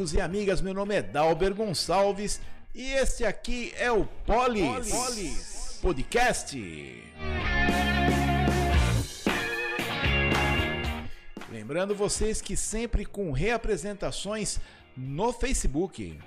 [0.00, 2.40] amigos e amigas, meu nome é Dalber Gonçalves
[2.74, 5.78] e este aqui é o Polis, Polis.
[5.82, 6.58] Podcast.
[11.52, 14.58] Lembrando vocês que sempre com reapresentações
[14.96, 16.18] no Facebook.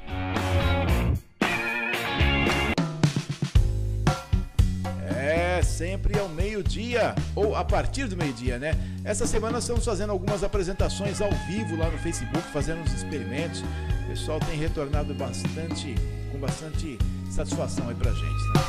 [5.84, 8.72] Sempre ao meio-dia, ou a partir do meio-dia, né?
[9.04, 13.62] Essa semana estamos fazendo algumas apresentações ao vivo lá no Facebook, fazendo uns experimentos.
[14.06, 15.94] O pessoal tem retornado bastante,
[16.32, 16.98] com bastante
[17.30, 18.62] satisfação aí pra gente, né?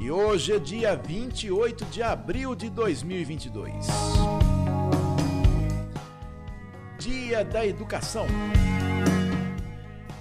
[0.00, 3.86] E hoje é dia 28 de abril de 2022.
[6.98, 8.26] Dia da Educação.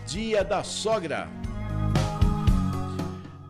[0.05, 1.29] Dia da Sogra.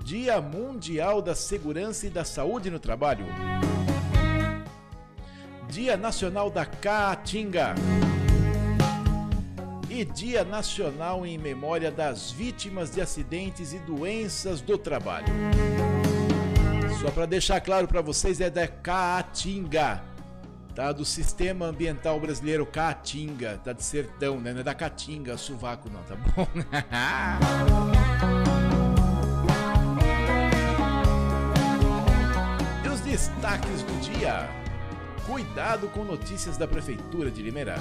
[0.05, 3.25] Dia Mundial da Segurança e da Saúde no Trabalho.
[5.67, 7.73] Dia Nacional da Caatinga.
[9.89, 15.25] E Dia Nacional em memória das vítimas de acidentes e doenças do trabalho.
[17.01, 20.03] Só para deixar claro para vocês, é da Caatinga,
[20.75, 20.91] tá?
[20.91, 24.53] Do Sistema Ambiental Brasileiro Caatinga, tá de sertão, né?
[24.53, 26.47] Não é da Caatinga, sovaco não, tá bom?
[33.15, 34.45] Destaques do dia.
[35.25, 37.75] Cuidado com notícias da Prefeitura de Limeira.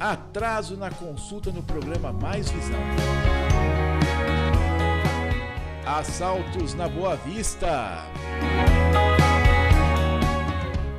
[0.00, 2.80] Atraso na consulta no programa Mais Visão.
[5.84, 8.02] Assaltos na Boa Vista.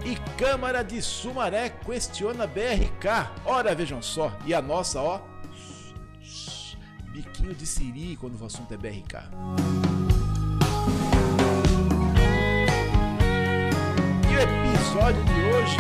[0.05, 3.31] E Câmara de Sumaré questiona BRK.
[3.43, 4.31] Ora, vejam só.
[4.45, 5.19] E a nossa, ó.
[7.11, 10.26] Biquinho de siri quando o assunto é BRK.
[14.87, 15.77] Episódio de hoje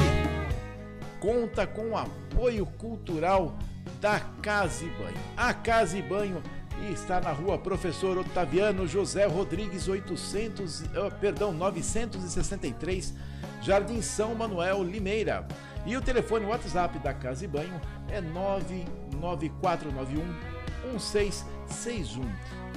[1.17, 3.57] conta com o apoio cultural
[4.01, 5.17] da Casa e Banho.
[5.37, 6.43] A Casa e Banho
[6.91, 13.13] está na rua Professor Otaviano José Rodrigues 800, oh, perdão, 963,
[13.61, 15.47] Jardim São Manuel, Limeira.
[15.85, 17.79] E o telefone WhatsApp da Casa e Banho
[18.09, 20.21] é 99491
[20.91, 22.29] 1661.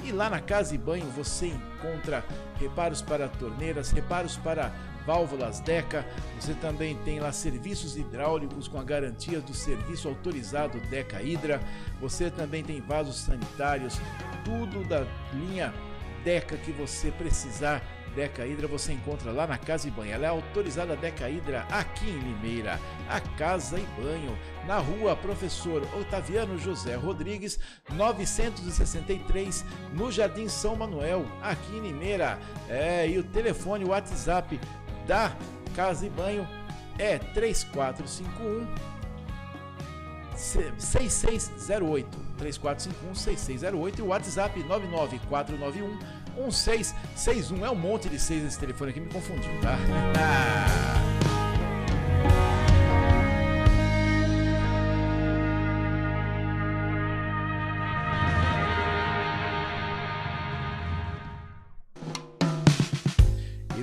[0.05, 2.25] E lá na Casa e Banho você encontra
[2.61, 4.73] reparos para torneiras, reparos para
[5.11, 6.07] válvulas Deca.
[6.39, 11.61] Você também tem lá serviços hidráulicos com a garantia do serviço autorizado Deca Hidra.
[12.01, 14.01] Você também tem vasos sanitários,
[14.45, 15.05] tudo da
[15.35, 15.75] linha
[16.23, 17.83] Deca que você precisar
[18.15, 20.13] Deca Hidra você encontra lá na Casa e Banho.
[20.13, 22.81] Ela é autorizada Deca Hidra aqui em Limeira.
[23.09, 27.59] A Casa e Banho, na rua Professor Otaviano José Rodrigues,
[27.91, 32.39] 963, no Jardim São Manuel, aqui em Limeira.
[32.69, 34.59] É, e o telefone, o WhatsApp
[35.11, 35.33] da
[35.75, 36.47] Casa e Banho
[36.97, 38.65] é 3451
[40.79, 45.99] 6608 3451 6608 e o WhatsApp 99491
[46.37, 49.77] 1661 é um monte de seis esse telefone aqui me confundiu, tá?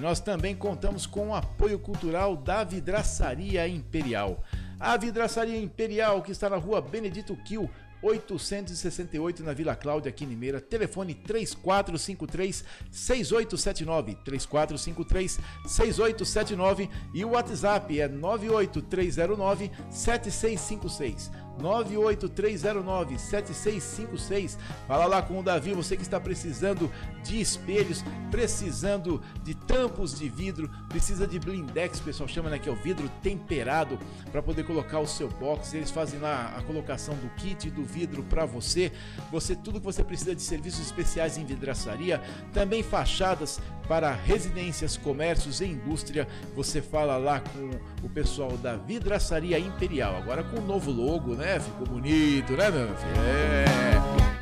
[0.08, 4.42] Nós também contamos com o apoio cultural da Vidraçaria Imperial.
[4.80, 7.70] A Vidraçaria Imperial, que está na rua Benedito Quil,
[8.02, 10.62] 868 na Vila Cláudia, aqui em Limeira.
[10.62, 14.16] Telefone 3453 6879.
[14.24, 21.32] 3453 6879 e o WhatsApp é 98309 7656.
[21.62, 24.58] 983097656.
[24.88, 26.92] Fala lá com o Davi, você que está precisando
[27.24, 32.72] de espelhos, precisando de tampos de vidro, precisa de blindex, pessoal chama né, que é
[32.72, 34.00] o vidro temperado
[34.32, 35.74] para poder colocar o seu box.
[35.74, 38.92] Eles fazem lá a colocação do kit do vidro para você.
[39.32, 42.22] Você tudo que você precisa de serviços especiais em vidraçaria,
[42.54, 46.28] também fachadas para residências, comércios e indústria.
[46.56, 47.70] Você fala lá com
[48.06, 50.16] o pessoal da Vidraçaria Imperial.
[50.16, 51.47] Agora com o novo logo, né?
[51.60, 53.22] Ficou bonito, né, filho?
[53.26, 53.98] É.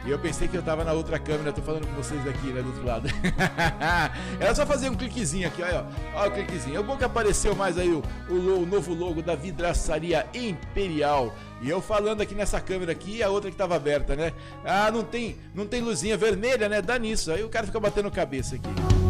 [0.05, 2.61] E eu pensei que eu tava na outra câmera, tô falando com vocês aqui, né,
[2.61, 3.09] do outro lado.
[4.39, 6.19] Era só fazer um cliquezinho aqui, olha, ó.
[6.19, 6.79] Olha o cliquezinho.
[6.79, 11.33] É bom que apareceu mais aí o, o, o novo logo da Vidraçaria Imperial.
[11.59, 14.31] E eu falando aqui nessa câmera aqui e a outra que tava aberta, né?
[14.63, 16.83] Ah, não tem, não tem luzinha vermelha, né?
[16.83, 17.31] Dá nisso.
[17.31, 19.04] Aí o cara fica batendo cabeça aqui.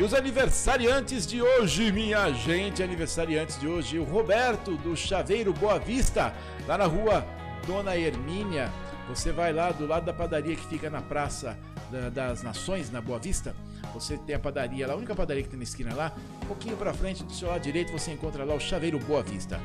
[0.00, 5.78] E os aniversariantes de hoje, minha gente, aniversariantes de hoje, o Roberto do Chaveiro Boa
[5.78, 6.34] Vista,
[6.66, 7.22] lá na rua
[7.66, 8.72] Dona Hermínia.
[9.10, 11.54] Você vai lá do lado da padaria que fica na Praça
[12.14, 13.54] das Nações, na Boa Vista.
[13.92, 16.14] você tem a padaria lá, a única padaria que tem na esquina lá,
[16.44, 19.60] um pouquinho para frente, do seu lado direito, você encontra lá o Chaveiro Boa Vista.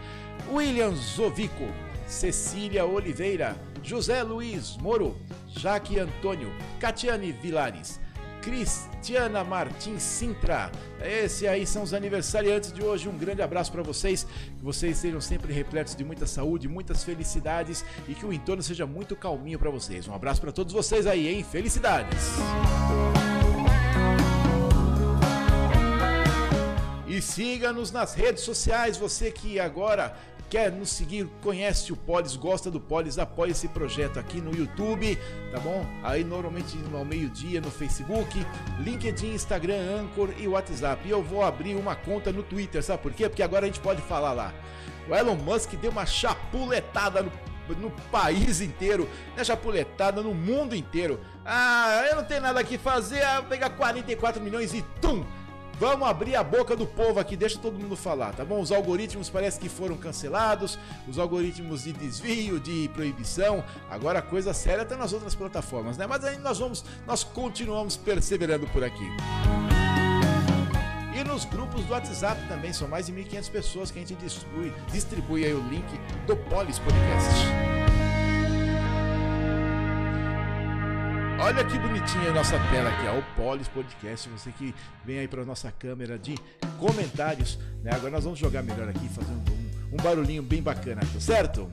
[0.52, 1.74] William Zovico,
[2.06, 5.16] Cecília Oliveira, José Luiz Moro,
[5.48, 8.02] Jaque Antônio, Catiane Vilares,
[8.46, 10.72] Cristiana Martins Sintra.
[11.04, 13.10] Esse aí são os aniversariantes de hoje.
[13.10, 14.24] Um grande abraço para vocês.
[14.24, 18.86] Que vocês sejam sempre repletos de muita saúde, muitas felicidades e que o entorno seja
[18.86, 20.08] muito calminho para vocês.
[20.08, 21.44] Um abraço para todos vocês aí, hein?
[21.44, 22.36] Felicidades.
[27.08, 30.16] E siga-nos nas redes sociais, você que agora
[30.50, 35.18] quer nos seguir, conhece o Polis, gosta do Polis, apoia esse projeto aqui no YouTube,
[35.52, 35.86] tá bom?
[36.04, 38.46] Aí normalmente ao meio-dia no Facebook,
[38.80, 41.08] LinkedIn, Instagram, Anchor e WhatsApp.
[41.08, 43.28] E eu vou abrir uma conta no Twitter, sabe por quê?
[43.28, 44.54] Porque agora a gente pode falar lá.
[45.10, 47.32] O Elon Musk deu uma chapuletada no
[47.74, 51.20] no país inteiro, né, chapuletada no mundo inteiro.
[51.44, 55.26] Ah, eu não tenho nada que fazer, ah, pegar 44 milhões e tum!
[55.78, 58.62] Vamos abrir a boca do povo aqui, deixa todo mundo falar, tá bom?
[58.62, 63.62] Os algoritmos parece que foram cancelados, os algoritmos de desvio, de proibição.
[63.90, 66.08] Agora a coisa séria tá nas outras plataformas, né?
[66.08, 69.06] Mas aí nós vamos, nós continuamos perseverando por aqui.
[71.14, 74.74] E nos grupos do WhatsApp também, são mais de 1.500 pessoas que a gente distribui,
[74.92, 75.86] distribui aí o link
[76.26, 77.75] do Polis Podcast.
[81.46, 84.28] Olha que bonitinha a nossa tela aqui, ó, o Polis Podcast.
[84.30, 84.74] Você que
[85.06, 86.34] vem aí para nossa câmera de
[86.80, 87.92] comentários, né?
[87.94, 91.72] Agora nós vamos jogar melhor aqui, fazer um, um, um barulhinho bem bacana, tá certo?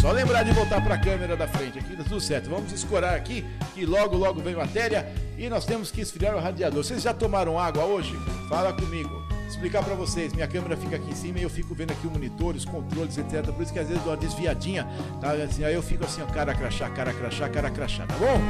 [0.00, 2.48] Só lembrar de voltar para a câmera da frente aqui, tá tudo certo.
[2.48, 3.44] Vamos escorar aqui,
[3.74, 5.06] que logo, logo vem matéria
[5.36, 6.82] e nós temos que esfriar o radiador.
[6.82, 8.16] Vocês já tomaram água hoje?
[8.48, 11.90] Fala comigo explicar para vocês, minha câmera fica aqui em cima e eu fico vendo
[11.90, 13.52] aqui o monitor, os controles, etc.
[13.52, 14.86] Por isso que às vezes dou uma desviadinha,
[15.20, 15.32] tá?
[15.32, 18.40] Assim, aí eu fico assim, ó, cara crachá, cara crachá, cara crachá, tá bom?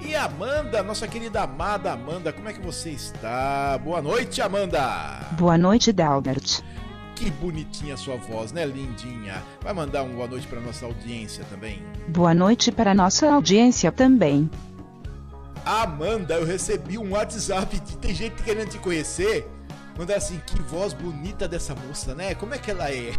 [0.00, 3.76] E Amanda, nossa querida amada Amanda, como é que você está?
[3.78, 5.26] Boa noite, Amanda!
[5.32, 6.62] Boa noite, Dalbert.
[7.24, 9.42] Que bonitinha sua voz, né, lindinha?
[9.62, 11.82] Vai mandar uma boa noite para nossa audiência também.
[12.08, 14.50] Boa noite para nossa audiência também.
[15.64, 19.50] Amanda, eu recebi um WhatsApp de tem gente querendo te conhecer.
[19.96, 22.34] Mandar assim, que voz bonita dessa moça, né?
[22.34, 23.12] Como é que ela é?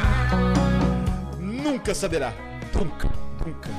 [1.40, 2.34] nunca saberá.
[2.74, 3.08] Nunca,
[3.42, 3.70] nunca.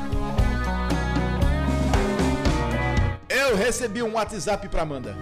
[3.30, 5.16] Eu recebi um WhatsApp para Amanda.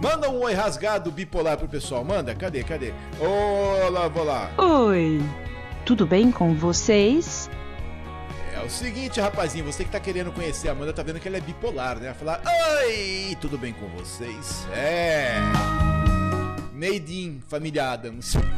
[0.00, 2.04] Manda um oi rasgado bipolar pro pessoal.
[2.04, 2.94] Manda, cadê, cadê?
[3.18, 4.50] Olá, vou lá.
[4.56, 5.20] Oi.
[5.84, 7.50] Tudo bem com vocês?
[8.54, 11.36] É o seguinte, rapazinho, você que tá querendo conhecer a Amanda, tá vendo que ela
[11.38, 12.14] é bipolar, né?
[12.14, 12.40] Falar,
[12.84, 14.66] oi, tudo bem com vocês?
[14.72, 15.34] É.
[16.74, 18.34] Neidin, família Adams.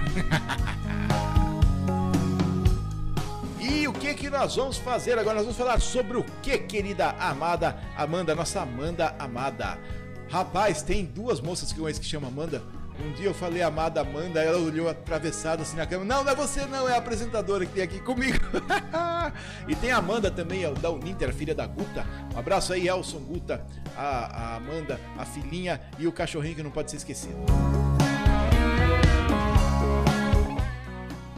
[3.63, 5.37] E o que que nós vamos fazer agora?
[5.37, 9.79] Nós vamos falar sobre o que, querida amada Amanda, nossa Amanda amada.
[10.31, 12.63] Rapaz, tem duas moças que eu conheço que chamam Amanda.
[13.05, 16.05] Um dia eu falei amada Amanda, ela olhou atravessada assim na câmera.
[16.05, 18.39] Não, não é você não, é a apresentadora que tem aqui comigo.
[19.67, 22.07] e tem a Amanda também, da Uninter, filha da Guta.
[22.35, 23.65] Um abraço aí, Elson Guta,
[23.97, 27.35] a, a Amanda, a filhinha e o cachorrinho que não pode ser esquecido.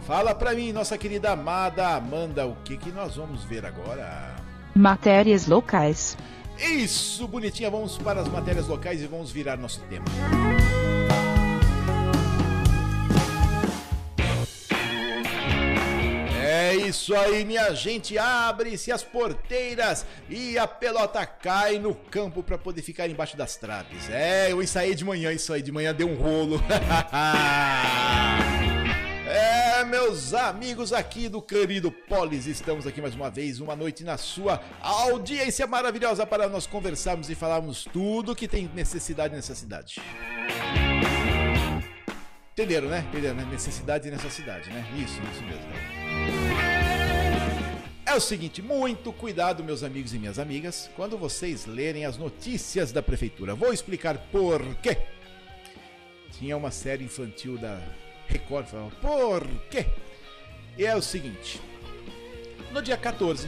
[0.07, 4.35] Fala pra mim, nossa querida amada Amanda, o que que nós vamos ver agora?
[4.75, 6.19] Matérias locais.
[6.59, 7.71] Isso, bonitinha.
[7.71, 10.05] Vamos para as matérias locais e vamos virar nosso tema.
[16.45, 18.17] É isso aí, minha gente.
[18.17, 24.09] Abre-se as porteiras e a pelota cai no campo para poder ficar embaixo das traves.
[24.11, 25.61] É, eu ensaiei de manhã isso aí.
[25.61, 26.61] De manhã deu um rolo.
[29.35, 34.19] É, meus amigos aqui do querido Polis, estamos aqui mais uma vez, uma noite na
[34.19, 40.03] sua audiência maravilhosa para nós conversarmos e falarmos tudo que tem necessidade nessa cidade.
[42.53, 43.07] Entenderam, né?
[43.09, 43.49] Entenderam, né?
[43.51, 44.85] Necessidade e necessidade, né?
[44.99, 45.73] Isso, isso mesmo.
[48.05, 52.93] É o seguinte, muito cuidado, meus amigos e minhas amigas, quando vocês lerem as notícias
[52.93, 53.55] da prefeitura.
[53.55, 54.99] Vou explicar por quê.
[56.33, 57.81] Tinha uma série infantil da
[58.33, 59.85] Record falava, por quê?
[60.79, 61.61] E é o seguinte,
[62.73, 63.47] no dia 14,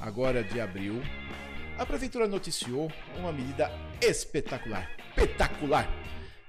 [0.00, 1.02] agora de abril,
[1.76, 5.88] a prefeitura noticiou uma medida espetacular, espetacular,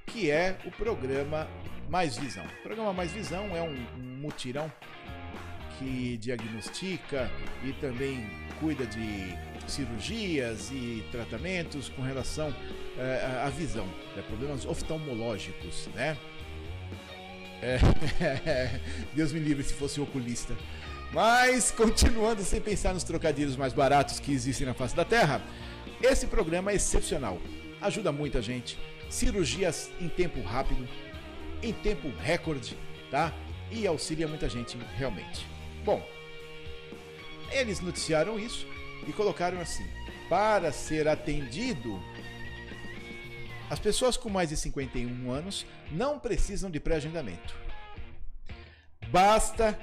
[0.06, 1.48] que é o programa
[1.90, 2.46] Mais Visão.
[2.46, 3.76] O programa Mais Visão é um,
[4.22, 4.72] mutirão
[5.80, 7.32] que diagnostica
[7.64, 9.36] e também cuida de
[9.68, 12.56] cirurgias e tratamentos com relação
[12.98, 14.24] é, à visão, né?
[14.28, 16.16] problemas oftalmológicos, né?
[17.62, 18.80] É,
[19.14, 20.56] Deus me livre se fosse oculista.
[21.12, 25.42] Mas, continuando sem pensar nos trocadilhos mais baratos que existem na face da Terra,
[26.02, 27.40] esse programa é excepcional.
[27.82, 28.78] Ajuda muita gente.
[29.10, 30.88] Cirurgias em tempo rápido,
[31.62, 32.78] em tempo recorde,
[33.10, 33.34] tá?
[33.72, 35.46] E auxilia muita gente realmente.
[35.84, 36.06] Bom,
[37.52, 38.68] eles noticiaram isso
[39.08, 39.86] e colocaram assim:
[40.28, 42.02] para ser atendido,
[43.70, 47.56] as pessoas com mais de 51 anos não precisam de pré-agendamento.
[49.10, 49.80] Basta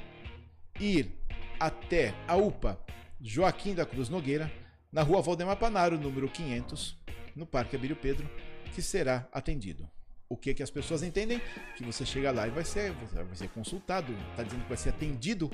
[0.80, 1.12] ir
[1.58, 2.78] até a UPA
[3.20, 4.50] Joaquim da Cruz Nogueira,
[4.90, 6.98] na rua Valdemar Panaro, número 500,
[7.36, 8.28] no Parque Abílio Pedro,
[8.74, 9.88] que será atendido.
[10.28, 11.40] O que, que as pessoas entendem?
[11.76, 14.88] Que você chega lá e vai ser, vai ser consultado, está dizendo que vai ser
[14.88, 15.50] atendido.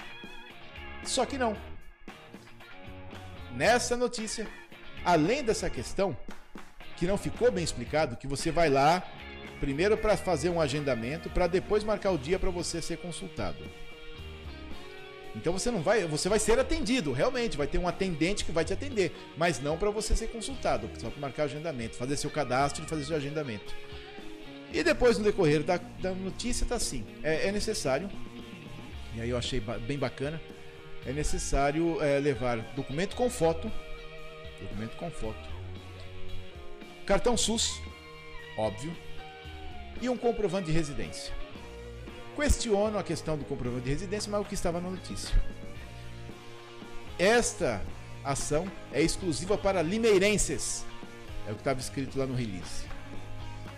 [1.05, 1.57] Só que não.
[3.55, 4.47] Nessa notícia,
[5.05, 6.17] além dessa questão,
[6.99, 9.03] que não ficou bem explicado, que você vai lá
[9.61, 13.65] primeiro para fazer um agendamento, para depois marcar o dia para você ser consultado.
[15.37, 18.65] Então você não vai, você vai ser atendido, realmente, vai ter um atendente que vai
[18.65, 22.31] te atender, mas não para você ser consultado, só para marcar o agendamento, fazer seu
[22.31, 23.75] cadastro e fazer seu agendamento.
[24.73, 28.09] E depois, no decorrer da, da notícia, tá assim: é, é, necessário,
[29.15, 30.41] e aí eu achei bem bacana,
[31.07, 33.71] é necessário é, levar documento com foto,
[34.61, 35.58] documento com foto,
[37.09, 37.81] cartão SUS,
[38.55, 38.95] óbvio,
[40.03, 41.33] e um comprovante de residência.
[42.37, 45.35] Questiono a questão do comprovante de residência, mas o que estava na notícia.
[47.19, 47.81] Esta
[48.23, 50.85] ação é exclusiva para limeirenses.
[51.47, 52.85] É o que estava escrito lá no release.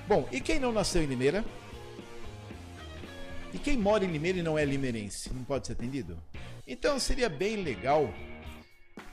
[0.09, 1.45] Bom, e quem não nasceu em Limeira?
[3.55, 5.33] E quem mora em Limeira e não é limeirense?
[5.33, 6.19] Não pode ser atendido?
[6.67, 8.13] Então seria bem legal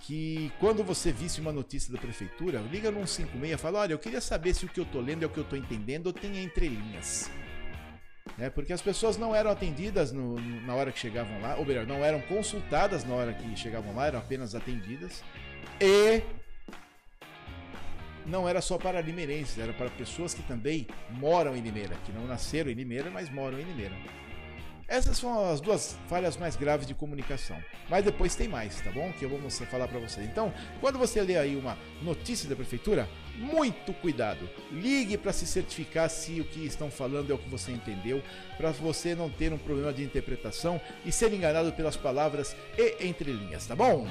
[0.07, 3.99] que quando você visse uma notícia da prefeitura, liga no 156 e fala: Olha, eu
[3.99, 6.13] queria saber se o que eu estou lendo é o que eu estou entendendo ou
[6.13, 7.29] tem entrelinhas
[8.37, 8.49] né?
[8.49, 12.05] Porque as pessoas não eram atendidas no, na hora que chegavam lá, ou melhor, não
[12.05, 15.23] eram consultadas na hora que chegavam lá, eram apenas atendidas.
[15.81, 16.21] E
[18.25, 22.27] não era só para limeirenses, era para pessoas que também moram em Limeira, que não
[22.27, 23.95] nasceram em Limeira, mas moram em Limeira.
[24.87, 27.61] Essas são as duas falhas mais graves de comunicação.
[27.89, 29.11] Mas depois tem mais, tá bom?
[29.11, 30.25] Que eu vou falar para vocês.
[30.25, 34.49] Então, quando você lê aí uma notícia da prefeitura, muito cuidado.
[34.71, 38.23] Ligue para se certificar se o que estão falando é o que você entendeu,
[38.55, 43.67] para você não ter um problema de interpretação e ser enganado pelas palavras e entrelinhas,
[43.67, 44.07] tá bom?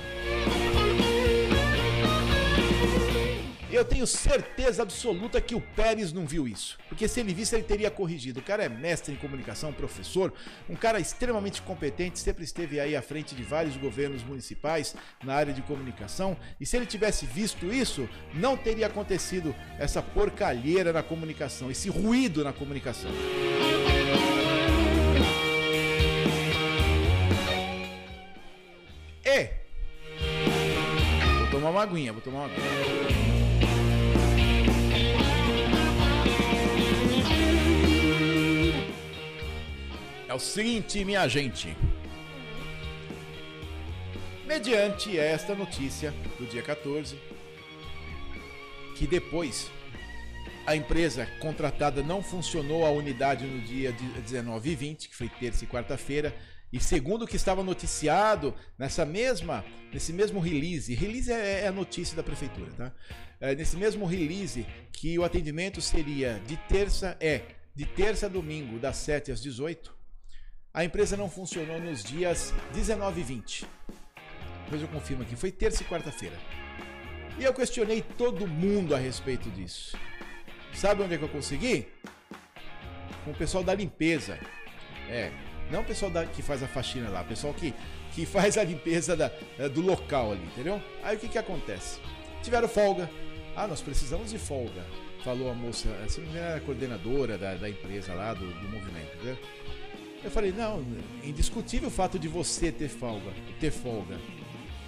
[3.71, 6.79] Eu tenho certeza absoluta que o Pérez não viu isso.
[6.89, 8.39] Porque se ele visse, ele teria corrigido.
[8.39, 10.33] O cara é mestre em comunicação, professor,
[10.69, 14.95] um cara extremamente competente, sempre esteve aí à frente de vários governos municipais
[15.25, 16.37] na área de comunicação.
[16.61, 22.45] E se ele tivesse visto isso, não teria acontecido essa porcalheira na comunicação, esse ruído
[22.45, 23.11] na comunicação.
[29.25, 29.51] E.
[31.41, 33.36] Vou tomar uma aguinha, vou tomar uma aguinha.
[40.35, 41.77] O seguinte, minha gente.
[44.45, 47.17] Mediante esta notícia do dia 14,
[48.97, 49.71] que depois
[50.67, 55.65] a empresa contratada não funcionou a unidade no dia 19 e 20, que foi terça
[55.65, 56.35] e quarta-feira,
[56.73, 61.73] e segundo o que estava noticiado nessa mesma, nesse mesmo release, release é, é a
[61.73, 62.93] notícia da prefeitura, tá?
[63.41, 67.43] É, nesse mesmo release que o atendimento seria de terça é
[67.75, 69.96] de terça a domingo das 7 às 18
[70.77, 73.67] a empresa não funcionou nos dias 19 e 20.
[74.65, 76.37] Depois eu confirmo aqui, foi terça e quarta-feira.
[77.39, 79.97] E eu questionei todo mundo a respeito disso.
[80.75, 81.89] Sabe onde é que eu consegui?
[83.25, 84.39] Com o pessoal da limpeza.
[85.09, 85.33] É,
[85.71, 87.75] não o pessoal da, que faz a faxina lá, o pessoal que,
[88.13, 89.29] que faz a limpeza da,
[89.73, 90.83] do local ali, entendeu?
[91.03, 92.01] Aí o que, que acontece?
[92.43, 93.09] Tiveram folga.
[93.57, 94.85] Ah, nós precisamos de folga,
[95.25, 99.15] falou a moça, essa não é a coordenadora da, da empresa lá, do, do movimento,
[99.15, 99.39] entendeu?
[100.27, 100.85] Eu falei, não,
[101.23, 103.31] indiscutível o fato de você ter folga,
[103.61, 104.19] ter folga.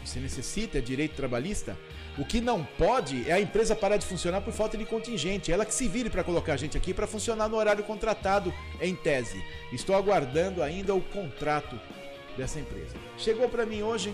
[0.05, 1.79] Você necessita, é direito trabalhista.
[2.19, 5.53] O que não pode é a empresa parar de funcionar por falta de contingente.
[5.53, 8.97] Ela que se vire para colocar a gente aqui para funcionar no horário contratado, em
[8.97, 9.41] tese.
[9.73, 11.79] Estou aguardando ainda o contrato
[12.37, 12.97] dessa empresa.
[13.17, 14.13] Chegou para mim hoje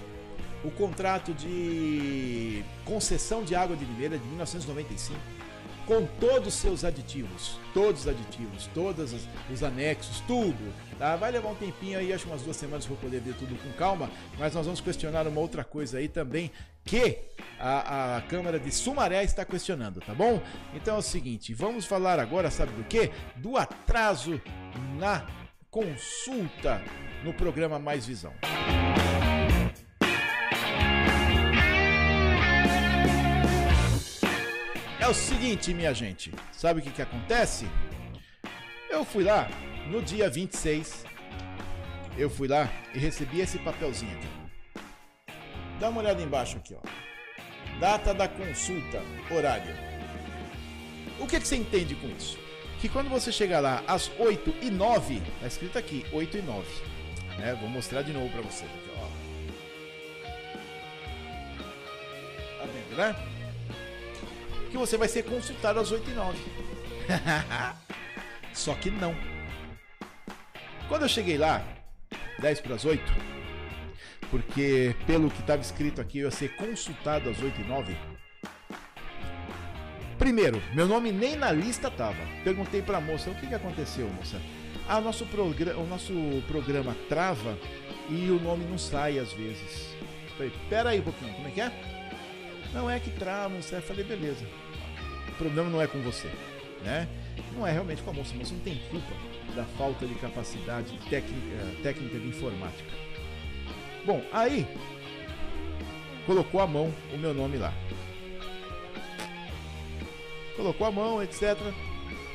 [0.62, 5.18] o contrato de concessão de água de Limeira de 1995.
[5.86, 10.72] com todos os seus aditivos, todos os aditivos, todos os, os anexos, tudo.
[10.98, 11.16] Tá?
[11.16, 14.10] Vai levar um tempinho aí, acho umas duas semanas para poder ver tudo com calma,
[14.38, 16.50] mas nós vamos questionar uma outra coisa aí também
[16.84, 17.18] que
[17.58, 20.40] a, a Câmara de Sumaré está questionando, tá bom?
[20.74, 23.10] Então é o seguinte, vamos falar agora, sabe do que?
[23.36, 24.40] Do atraso
[24.98, 25.26] na
[25.70, 26.82] consulta
[27.24, 28.32] no programa Mais Visão.
[35.00, 37.66] É o seguinte, minha gente, sabe o que, que acontece?
[38.88, 39.48] Eu fui lá
[39.88, 41.04] no dia 26,
[42.16, 44.28] eu fui lá e recebi esse papelzinho aqui.
[45.78, 46.80] Dá uma olhada embaixo aqui, ó.
[47.78, 49.74] Data da consulta, horário.
[51.18, 52.38] O que, que você entende com isso?
[52.80, 56.66] Que quando você chegar lá às 8 e 9, tá escrito aqui, 8 e 9.
[57.38, 57.56] Né?
[57.60, 58.64] Vou mostrar de novo para você.
[58.64, 59.08] Aqui, ó.
[62.58, 63.34] Tá vendo, né?
[64.74, 66.38] que você vai ser consultado às 8 e 9.
[68.52, 69.14] Só que não.
[70.94, 71.60] Quando eu cheguei lá,
[72.38, 73.02] 10 para as 8,
[74.30, 77.96] porque pelo que estava escrito aqui eu ia ser consultado às 8 e 9.
[80.16, 82.24] Primeiro, meu nome nem na lista tava.
[82.44, 84.40] Perguntei para a moça, o que, que aconteceu, moça?
[84.88, 86.14] Ah, nosso o nosso
[86.46, 87.59] programa trava
[88.09, 89.96] e o nome não sai às vezes.
[90.37, 91.72] Falei, pera aí um pouquinho, como é que é?
[92.72, 93.80] Não é que trava, não sai.
[93.80, 94.46] Falei, beleza
[95.26, 96.30] o problema não é com você,
[96.85, 97.09] né?
[97.52, 99.12] Não é realmente com a moça, moça não tem culpa
[99.54, 102.90] da falta de capacidade técnica, técnica de informática.
[104.04, 104.66] Bom, aí
[106.26, 107.72] colocou a mão o meu nome lá.
[110.56, 111.56] Colocou a mão, etc.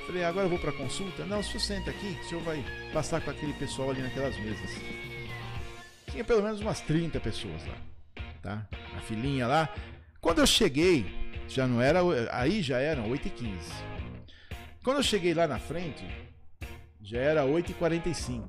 [0.05, 1.25] Falei, agora eu vou para consulta.
[1.25, 4.71] Não, se senta aqui, o senhor vai passar com aquele pessoal ali naquelas mesas.
[6.11, 7.75] Tinha pelo menos umas 30 pessoas lá,
[8.41, 8.67] tá?
[8.97, 9.69] A filhinha lá.
[10.19, 11.05] Quando eu cheguei,
[11.47, 12.01] já não era.
[12.31, 13.57] Aí já eram 8h15.
[14.83, 16.03] Quando eu cheguei lá na frente,
[17.01, 18.47] já era 8h45.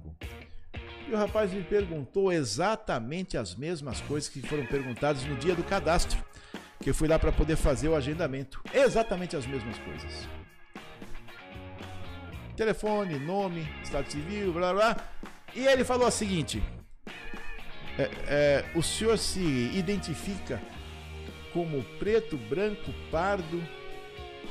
[1.09, 5.65] E o rapaz me perguntou exatamente as mesmas coisas que foram perguntadas no dia do
[5.65, 6.23] cadastro.
[6.81, 8.63] Que eu fui lá para poder fazer o agendamento.
[8.73, 10.29] Exatamente as mesmas coisas.
[12.57, 14.97] Telefone, nome, estado civil, blá blá.
[15.55, 16.63] E ele falou o seguinte:
[17.99, 19.41] é, é, o senhor se
[19.75, 20.61] identifica
[21.53, 23.63] como preto, branco, pardo,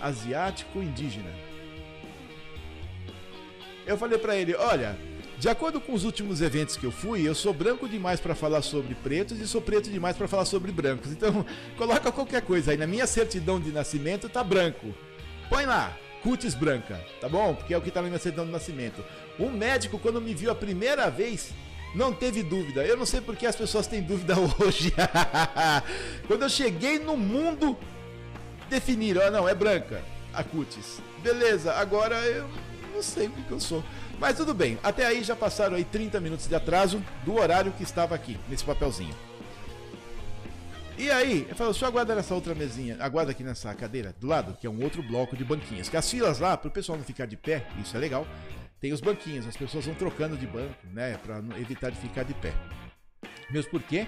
[0.02, 1.49] asiático, indígena.
[3.90, 4.96] Eu falei para ele: olha,
[5.40, 8.62] de acordo com os últimos eventos que eu fui, eu sou branco demais para falar
[8.62, 11.12] sobre pretos e sou preto demais para falar sobre brancos.
[11.12, 11.44] Então,
[11.76, 12.78] coloca qualquer coisa aí.
[12.78, 14.94] Na minha certidão de nascimento tá branco.
[15.50, 17.56] Põe lá, cutis branca, tá bom?
[17.56, 19.04] Porque é o que tá na minha certidão de nascimento.
[19.40, 21.50] Um médico, quando me viu a primeira vez,
[21.96, 22.86] não teve dúvida.
[22.86, 24.94] Eu não sei porque as pessoas têm dúvida hoje.
[26.28, 27.76] Quando eu cheguei no mundo,
[28.70, 31.02] definiram, ah, não, é branca a cutis.
[31.24, 32.48] Beleza, agora eu
[33.00, 33.84] não sei o que eu sou.
[34.20, 37.84] Mas tudo bem, até aí já passaram aí 30 minutos de atraso do horário que
[37.84, 39.16] estava aqui, nesse papelzinho.
[40.98, 44.58] E aí, eu falo, só aguarda nessa outra mesinha, aguarda aqui nessa cadeira do lado,
[44.60, 45.88] que é um outro bloco de banquinhas.
[45.88, 48.28] Que as filas lá, para o pessoal não ficar de pé, isso é legal,
[48.82, 52.34] tem os banquinhos, as pessoas vão trocando de banco, né, para evitar de ficar de
[52.34, 52.54] pé.
[53.50, 54.06] Mesmo porque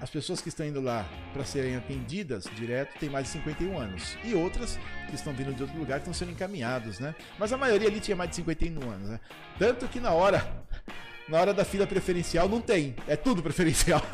[0.00, 4.16] as pessoas que estão indo lá para serem atendidas direto têm mais de 51 anos.
[4.24, 7.14] E outras que estão vindo de outro lugar estão sendo encaminhados, né?
[7.38, 9.20] Mas a maioria ali tinha mais de 51 anos, né?
[9.58, 10.50] Tanto que na hora
[11.28, 14.02] na hora da fila preferencial não tem, é tudo preferencial.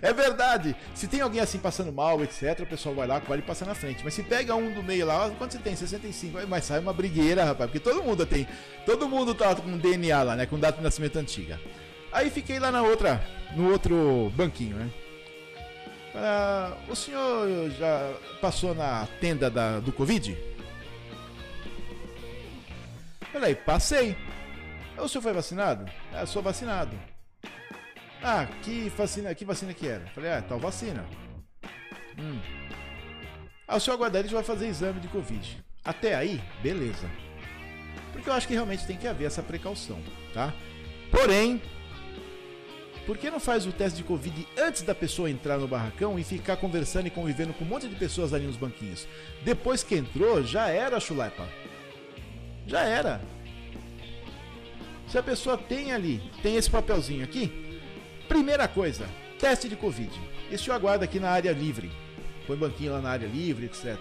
[0.00, 0.76] É verdade.
[0.94, 4.04] Se tem alguém assim passando mal, etc., o pessoal vai lá, pode passar na frente.
[4.04, 5.74] Mas se pega um do meio lá, quanto você tem?
[5.74, 6.46] 65.
[6.46, 7.70] Mas sai uma brigueira, rapaz.
[7.70, 8.46] Porque todo mundo tem.
[8.86, 10.46] Todo mundo tá com DNA lá, né?
[10.46, 11.58] Com data de nascimento antiga.
[12.12, 13.22] Aí fiquei lá na outra.
[13.54, 14.90] No outro banquinho, né?
[16.14, 20.36] Ah, o senhor já passou na tenda da, do Covid?
[23.32, 24.16] Falei, passei.
[24.96, 25.90] O senhor foi vacinado?
[26.12, 26.98] Eu sou vacinado.
[28.22, 30.06] Ah, que vacina, que vacina que era?
[30.08, 31.04] Falei, ah, tal vacina.
[32.18, 32.40] Hum.
[33.66, 35.64] Ah, o senhor aguardar, ele vai fazer exame de Covid.
[35.84, 37.08] Até aí, beleza.
[38.12, 40.02] Porque eu acho que realmente tem que haver essa precaução,
[40.34, 40.52] tá?
[41.10, 41.62] Porém,
[43.08, 46.22] por que não faz o teste de Covid antes da pessoa entrar no barracão e
[46.22, 49.08] ficar conversando e convivendo com um monte de pessoas ali nos banquinhos?
[49.42, 51.48] Depois que entrou, já era chulapa.
[52.66, 53.20] Já era.
[55.08, 57.50] Se a pessoa tem ali, tem esse papelzinho aqui,
[58.28, 60.12] Primeira coisa, teste de Covid.
[60.52, 61.90] Este eu aguardo aqui na área livre.
[62.46, 63.96] Põe banquinho lá na área livre, etc.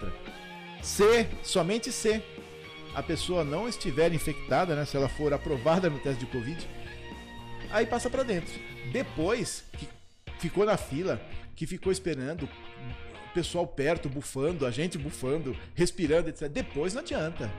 [0.82, 2.22] Se, somente se
[2.94, 6.68] a pessoa não estiver infectada, né, se ela for aprovada no teste de Covid,
[7.72, 8.54] aí passa para dentro.
[8.92, 9.88] Depois que
[10.40, 11.22] ficou na fila,
[11.56, 12.48] que ficou esperando
[13.34, 16.50] pessoal perto, bufando, a gente bufando, respirando, etc.
[16.50, 17.52] Depois não adianta.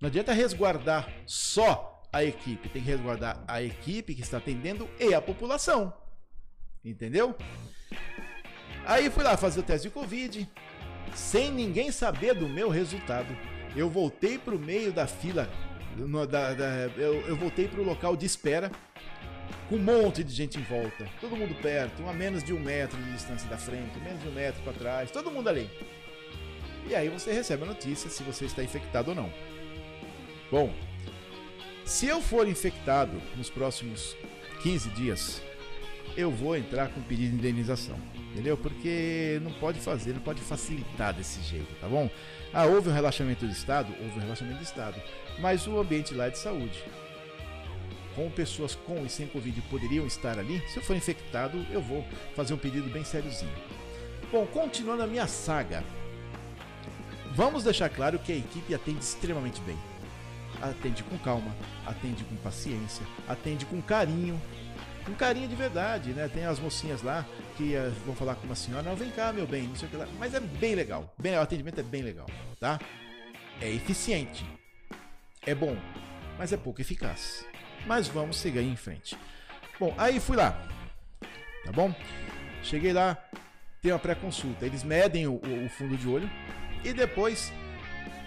[0.00, 5.12] Não adianta resguardar só a equipe, tem que resguardar a equipe que está atendendo e
[5.12, 5.92] a população.
[6.84, 7.36] Entendeu?
[8.86, 10.48] Aí fui lá fazer o teste de Covid,
[11.14, 13.36] sem ninguém saber do meu resultado.
[13.76, 15.48] Eu voltei para o meio da fila,
[15.96, 18.70] no, da, da, eu, eu voltei para o local de espera,
[19.68, 23.00] com um monte de gente em volta, todo mundo perto, a menos de um metro
[23.02, 25.70] de distância da frente, menos de um metro para trás, todo mundo ali.
[26.88, 29.32] E aí você recebe a notícia se você está infectado ou não.
[30.50, 30.72] Bom,
[31.84, 34.16] se eu for infectado nos próximos
[34.62, 35.42] 15 dias,
[36.16, 37.98] eu vou entrar com pedido de indenização.
[38.32, 38.56] Entendeu?
[38.56, 42.08] Porque não pode fazer, não pode facilitar desse jeito, tá bom?
[42.52, 43.92] Ah, houve um relaxamento do Estado?
[44.00, 45.00] Houve um relaxamento do Estado.
[45.40, 46.84] Mas o ambiente lá é de saúde.
[48.14, 52.04] Como pessoas com e sem Covid poderiam estar ali, se eu for infectado, eu vou
[52.34, 53.52] fazer um pedido bem sériozinho.
[54.32, 55.84] Bom, continuando a minha saga.
[57.34, 59.78] Vamos deixar claro que a equipe atende extremamente bem.
[60.60, 61.54] Atende com calma,
[61.86, 64.40] atende com paciência, atende com carinho,
[65.08, 66.28] um carinho de verdade, né?
[66.28, 69.46] Tem as mocinhas lá que uh, vão falar com uma senhora, não, vem cá, meu
[69.46, 70.06] bem, não sei o que lá.
[70.18, 71.12] Mas é bem legal.
[71.18, 72.26] Bem, o atendimento é bem legal,
[72.58, 72.78] tá?
[73.60, 74.44] É eficiente.
[75.46, 75.76] É bom,
[76.38, 77.44] mas é pouco eficaz.
[77.86, 79.16] Mas vamos seguir em frente.
[79.78, 80.52] Bom, aí fui lá.
[81.64, 81.94] Tá bom?
[82.62, 83.16] Cheguei lá,
[83.80, 84.66] tem uma pré-consulta.
[84.66, 86.30] Eles medem o, o, fundo de olho
[86.84, 87.52] e depois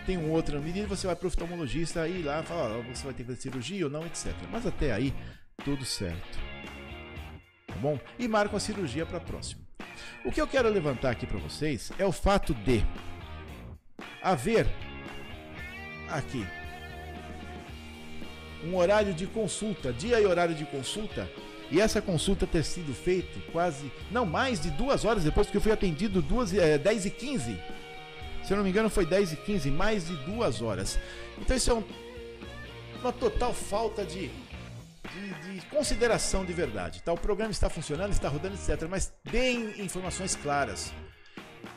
[0.06, 3.14] tem um outro medida, você vai para o oftalmologista e lá fala, ó, você vai
[3.14, 4.34] ter que fazer cirurgia ou não, etc.
[4.52, 5.14] Mas até aí,
[5.64, 6.40] tudo certo
[7.74, 8.00] tá bom?
[8.18, 9.62] E marcam a cirurgia para próxima.
[10.24, 12.84] O que eu quero levantar aqui para vocês é o fato de
[14.22, 14.68] haver
[16.10, 16.46] aqui
[18.66, 21.30] um horário de consulta, dia e horário de consulta,
[21.72, 25.62] e essa consulta ter sido feita quase, não mais de duas horas depois que eu
[25.62, 27.60] fui atendido, duas, é, 10 e 15.
[28.44, 31.00] Se eu não me engano, foi 10 e 15, mais de duas horas.
[31.40, 31.84] Então isso é um,
[33.02, 34.30] uma total falta de
[35.14, 37.02] de, de, consideração de verdade.
[37.04, 37.14] Tá?
[37.14, 38.88] O programa está funcionando, está rodando, etc.
[38.90, 40.94] Mas deem informações claras.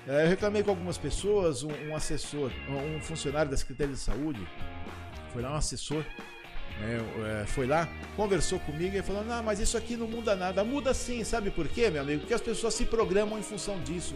[0.06, 4.46] É, eu reclamei com algumas pessoas, um, um, assessor, um funcionário da Secretaria de Saúde,
[5.32, 6.04] foi lá um assessor,
[6.82, 10.62] é, é, foi lá, conversou comigo e falou: Não, mas isso aqui não muda nada.
[10.62, 12.20] Muda sim, sabe por quê, meu amigo?
[12.20, 14.14] Porque as pessoas se programam em função disso.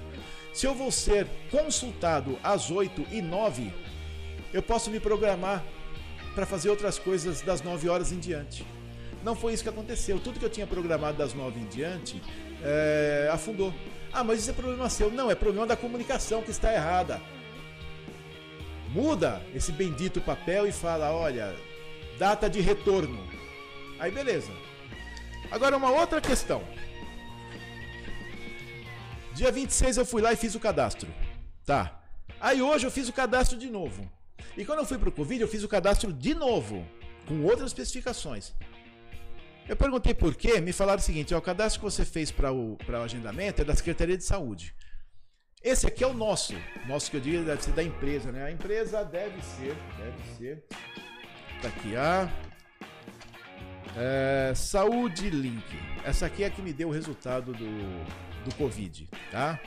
[0.52, 3.72] Se eu vou ser consultado às 8 e 9,
[4.52, 5.64] eu posso me programar
[6.34, 8.66] para fazer outras coisas das 9 horas em diante.
[9.22, 10.18] Não foi isso que aconteceu.
[10.18, 12.20] Tudo que eu tinha programado das nove em diante
[12.62, 13.72] é, afundou.
[14.12, 15.10] Ah, mas isso é problema seu.
[15.10, 17.20] Não, é problema da comunicação que está errada.
[18.88, 21.54] Muda esse bendito papel e fala: olha,
[22.20, 23.18] data de retorno.
[23.98, 24.52] Aí beleza.
[25.50, 26.62] Agora uma outra questão.
[29.34, 31.08] Dia 26 eu fui lá e fiz o cadastro.
[31.64, 31.98] Tá.
[32.38, 34.06] Aí hoje eu fiz o cadastro de novo.
[34.54, 36.86] E quando eu fui pro Covid, eu fiz o cadastro de novo,
[37.26, 38.52] com outras especificações.
[39.66, 42.52] Eu perguntei por quê, me falaram o seguinte: ó, o cadastro que você fez para
[42.52, 44.74] o, o agendamento é da Secretaria de Saúde.
[45.62, 46.52] Esse aqui é o nosso.
[46.86, 48.44] Nosso que eu digo deve ser da empresa, né?
[48.44, 50.66] A empresa deve ser, deve ser.
[51.60, 52.26] Tá aqui a
[53.94, 55.62] é, Saúde Link.
[56.02, 59.60] Essa aqui é a que me deu o resultado do, do Covid, tá?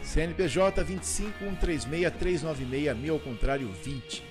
[0.00, 4.22] CNPJ 25136 mil ao contrário 20.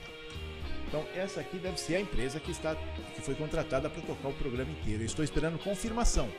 [0.88, 2.74] Então essa aqui deve ser a empresa que está
[3.14, 5.02] que foi contratada para tocar o programa inteiro.
[5.02, 6.30] Eu estou esperando confirmação.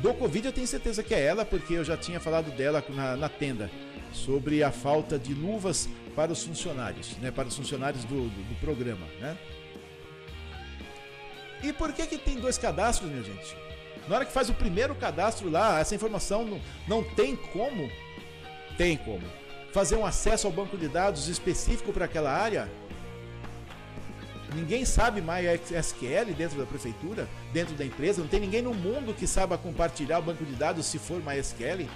[0.00, 3.16] Do Covid eu tenho certeza que é ela, porque eu já tinha falado dela na,
[3.16, 3.70] na tenda
[4.12, 8.60] sobre a falta de luvas para os funcionários, né, para os funcionários do, do, do
[8.60, 9.38] programa, né?
[11.62, 13.56] E por que que tem dois cadastros, minha gente?
[14.08, 17.90] Na hora que faz o primeiro cadastro lá, essa informação não, não tem como,
[18.76, 19.22] tem como
[19.72, 22.68] fazer um acesso ao banco de dados específico para aquela área
[24.54, 28.20] Ninguém sabe mais SQL dentro da prefeitura, dentro da empresa.
[28.20, 31.88] Não tem ninguém no mundo que saiba compartilhar o banco de dados se for MySQL.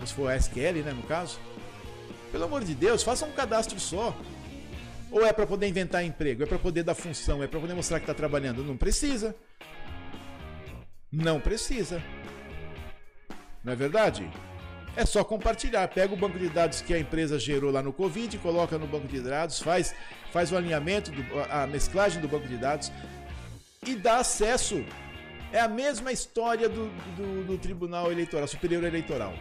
[0.00, 1.38] Ou se for SQL, né, no caso.
[2.32, 4.16] Pelo amor de Deus, faça um cadastro só.
[5.10, 6.42] Ou é para poder inventar emprego?
[6.42, 7.42] É para poder dar função?
[7.42, 8.62] É para poder mostrar que está trabalhando?
[8.62, 9.34] Não precisa.
[11.10, 12.02] Não precisa.
[13.64, 14.30] Não é verdade?
[14.96, 15.86] É só compartilhar.
[15.88, 19.08] Pega o banco de dados que a empresa gerou lá no Covid, coloca no banco
[19.08, 19.94] de dados, faz,
[20.32, 22.92] faz o alinhamento, do, a mesclagem do banco de dados
[23.86, 24.84] e dá acesso.
[25.52, 29.34] É a mesma história do, do, do Tribunal Eleitoral, Superior Eleitoral.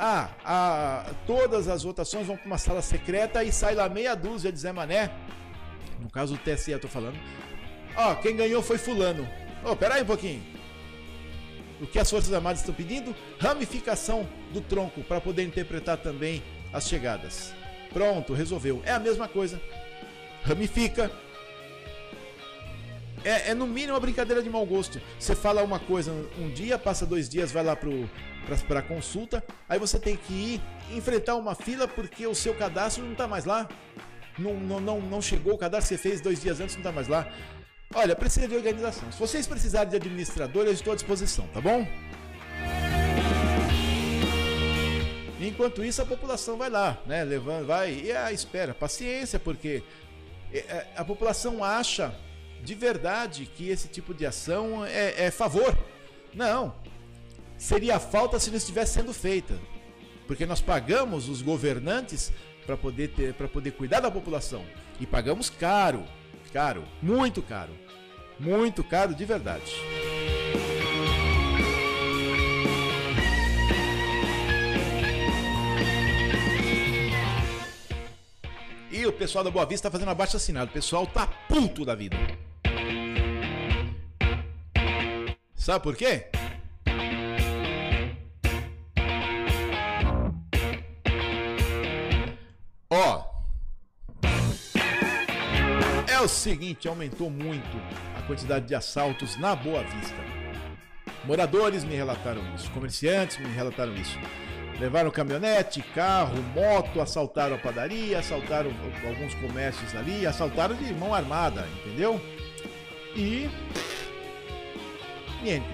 [0.00, 4.52] Ah, a, todas as votações vão para uma sala secreta e sai lá meia dúzia
[4.52, 5.10] de Zé Mané.
[6.00, 7.18] No caso do TSE, eu tô falando.
[7.96, 9.28] Ó, quem ganhou foi Fulano.
[9.64, 10.40] Ô, oh, peraí um pouquinho.
[11.80, 13.14] O que as Forças Armadas estão pedindo?
[13.40, 17.52] Ramificação do tronco para poder interpretar também as chegadas.
[17.92, 18.80] Pronto, resolveu.
[18.84, 19.60] É a mesma coisa.
[20.44, 21.10] Ramifica.
[23.24, 25.00] É, é no mínimo uma brincadeira de mau gosto.
[25.18, 29.98] Você fala uma coisa um dia, passa dois dias, vai lá para consulta, aí você
[29.98, 30.62] tem que ir
[30.96, 33.68] enfrentar uma fila porque o seu cadastro não está mais lá.
[34.38, 36.92] Não, não, não, não chegou o cadastro que você fez dois dias antes, não está
[36.92, 37.26] mais lá.
[37.94, 39.10] Olha, precisa de organização.
[39.10, 41.86] Se vocês precisarem de administrador, eu estou à disposição, tá bom?
[45.40, 47.24] Enquanto isso, a população vai lá, né?
[47.24, 49.82] Levando, vai e a espera, paciência, porque
[50.52, 52.14] é, é, a população acha
[52.62, 55.76] de verdade que esse tipo de ação é, é favor.
[56.34, 56.74] Não.
[57.56, 59.58] Seria falta se não estivesse sendo feita.
[60.26, 62.32] Porque nós pagamos os governantes
[62.66, 64.64] para poder ter, para poder cuidar da população
[65.00, 66.04] e pagamos caro,
[66.52, 67.72] caro, muito caro,
[68.38, 69.72] muito caro de verdade.
[79.18, 80.70] Pessoal da Boa Vista tá fazendo abaixo assinado.
[80.70, 82.16] O pessoal tá puto da vida.
[85.54, 86.26] Sabe por quê?
[92.90, 93.24] Ó.
[96.06, 97.76] É o seguinte, aumentou muito
[98.16, 100.16] a quantidade de assaltos na Boa Vista.
[101.24, 104.18] Moradores me relataram isso, comerciantes me relataram isso.
[104.78, 108.70] Levaram caminhonete, carro, moto, assaltaram a padaria, assaltaram
[109.06, 112.20] alguns comércios ali, assaltaram de mão armada, entendeu?
[113.16, 113.50] E.
[115.42, 115.66] Niente.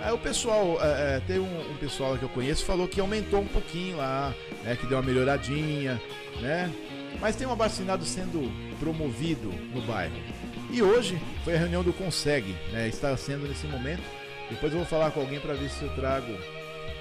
[0.00, 3.40] Aí o pessoal, é, é, tem um, um, pessoal que eu conheço falou que aumentou
[3.40, 6.00] um pouquinho lá, né, que deu uma melhoradinha,
[6.40, 6.72] né?
[7.20, 10.14] Mas tem um abacinado sendo promovido no bairro.
[10.70, 12.88] E hoje foi a reunião do Consegue, né?
[12.88, 14.02] Está sendo nesse momento.
[14.50, 16.32] Depois eu vou falar com alguém para ver se eu trago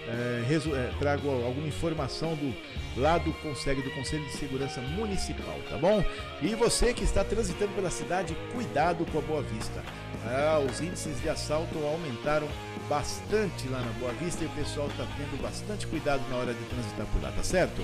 [0.08, 2.54] é, é, trago alguma informação do
[3.00, 6.04] lado consegue do Conselho de Segurança Municipal, tá bom?
[6.42, 9.82] E você que está transitando pela cidade, cuidado com a Boa Vista.
[10.26, 12.48] Ah, os índices de assalto aumentaram
[12.90, 16.64] bastante lá na Boa Vista e o pessoal está tendo bastante cuidado na hora de
[16.66, 17.82] transitar por lá, tá certo?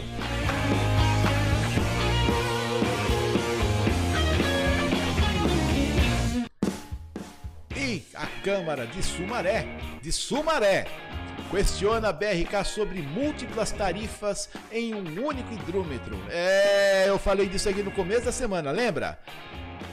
[7.76, 9.66] E a Câmara de Sumaré,
[10.02, 10.86] de Sumaré,
[11.50, 16.18] questiona a BRK sobre múltiplas tarifas em um único hidrômetro.
[16.30, 19.20] É, eu falei disso aqui no começo da semana, lembra?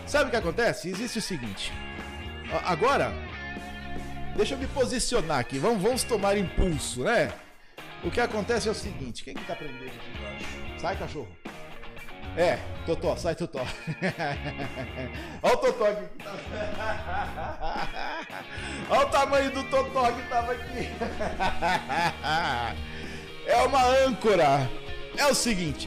[0.07, 0.89] Sabe o que acontece?
[0.89, 1.73] Existe o seguinte.
[2.65, 3.13] Agora,
[4.37, 5.59] deixa eu me posicionar aqui.
[5.59, 7.33] Vamos, vamos tomar impulso, né?
[8.03, 10.81] O que acontece é o seguinte: quem que tá prendendo aqui embaixo?
[10.81, 11.44] Sai, cachorro.
[12.37, 13.61] É, Totó, sai Totó.
[15.43, 16.05] Olha o Totó aqui.
[18.91, 20.89] Olha o tamanho do Totó que tava aqui.
[23.47, 24.71] É uma âncora.
[25.19, 25.87] É o seguinte.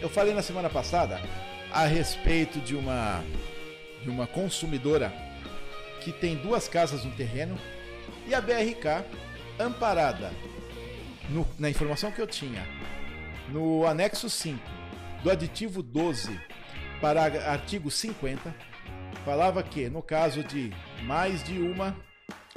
[0.00, 1.20] Eu falei na semana passada
[1.72, 3.24] a respeito de uma
[4.02, 5.12] de uma consumidora
[6.00, 7.58] que tem duas casas no terreno
[8.24, 9.04] e a BRK
[9.58, 10.30] amparada
[11.28, 12.64] no, na informação que eu tinha
[13.48, 14.77] no anexo 5
[15.22, 16.38] do aditivo 12
[17.00, 18.54] para artigo 50,
[19.24, 21.96] falava que, no caso de mais de uma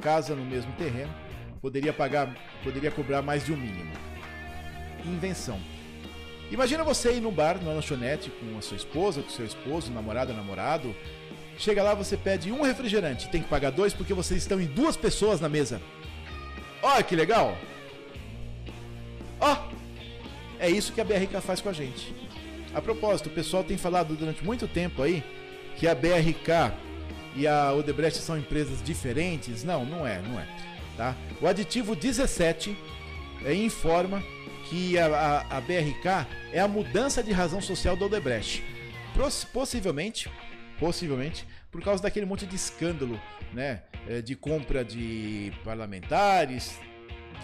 [0.00, 1.12] casa no mesmo terreno,
[1.60, 3.92] poderia pagar, poderia cobrar mais de um mínimo.
[5.04, 5.60] Invenção.
[6.50, 10.34] Imagina você ir num bar, numa lanchonete com a sua esposa, com seu esposo, namorada,
[10.34, 10.94] namorado.
[11.56, 14.96] Chega lá, você pede um refrigerante, tem que pagar dois porque vocês estão em duas
[14.96, 15.80] pessoas na mesa.
[16.82, 17.56] Olha que legal!
[19.40, 19.72] Ó, oh,
[20.58, 22.14] é isso que a BRK faz com a gente.
[22.74, 25.22] A propósito, o pessoal tem falado durante muito tempo aí
[25.76, 26.72] que a BRK
[27.36, 29.64] e a Odebrecht são empresas diferentes.
[29.64, 30.46] Não, não é, não é.
[30.96, 31.14] Tá?
[31.40, 32.76] O aditivo 17
[33.44, 34.22] é, informa
[34.68, 38.62] que a, a, a, BRK é a mudança de razão social da Odebrecht.
[39.52, 40.30] Possivelmente,
[40.78, 43.20] possivelmente, por causa daquele monte de escândalo,
[43.52, 46.78] né, é, de compra de parlamentares,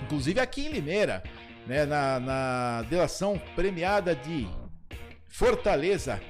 [0.02, 1.22] inclusive aqui em Limeira,
[1.66, 4.46] né, na, na delação premiada de
[5.28, 6.20] Fortaleza,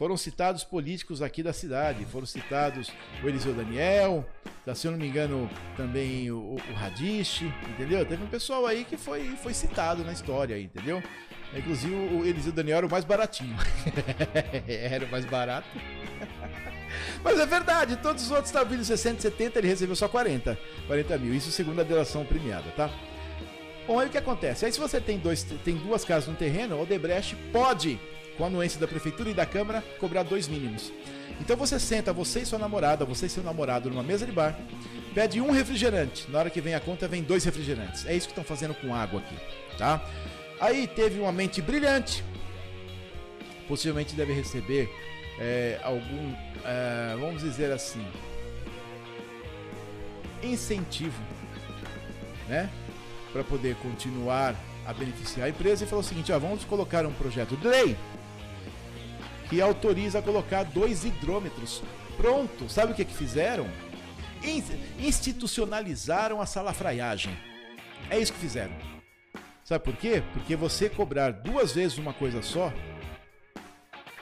[0.00, 2.06] foram citados políticos aqui da cidade.
[2.06, 2.90] Foram citados
[3.22, 4.26] o Eliseu Daniel,
[4.64, 8.06] tá, se eu não me engano, também o, o entendeu?
[8.06, 11.02] Teve um pessoal aí que foi, foi citado na história, entendeu?
[11.54, 13.54] Inclusive o Eliseu Daniel era o mais baratinho.
[14.66, 15.68] era o mais barato.
[17.22, 20.58] Mas é verdade, todos os outros estavam vindo 60, 70, ele recebeu só 40.
[20.86, 21.34] 40 mil.
[21.34, 22.90] Isso segundo a delação premiada, tá?
[23.86, 24.64] Bom, aí o que acontece?
[24.64, 28.00] Aí se você tem, dois, tem duas casas no terreno, o Odebrecht pode
[28.40, 30.90] com anuência da prefeitura e da câmara, cobrar dois mínimos.
[31.42, 34.58] Então você senta, você e sua namorada, você e seu namorado numa mesa de bar,
[35.14, 36.26] pede um refrigerante.
[36.30, 38.06] Na hora que vem a conta, vem dois refrigerantes.
[38.06, 39.36] É isso que estão fazendo com água aqui,
[39.76, 40.02] tá?
[40.58, 42.24] Aí teve uma mente brilhante.
[43.68, 44.88] Possivelmente deve receber
[45.38, 48.04] é, algum, é, vamos dizer assim,
[50.42, 51.22] incentivo,
[52.48, 52.70] né?
[53.34, 57.12] Para poder continuar a beneficiar a empresa e falou o seguinte: ó, vamos colocar um
[57.12, 57.96] projeto de lei
[59.50, 61.82] que autoriza a colocar dois hidrômetros.
[62.16, 63.66] Pronto, sabe o que, que fizeram?
[64.98, 67.36] Institucionalizaram a salafraiagem.
[68.08, 68.72] É isso que fizeram.
[69.64, 70.22] Sabe por quê?
[70.32, 72.72] Porque você cobrar duas vezes uma coisa só,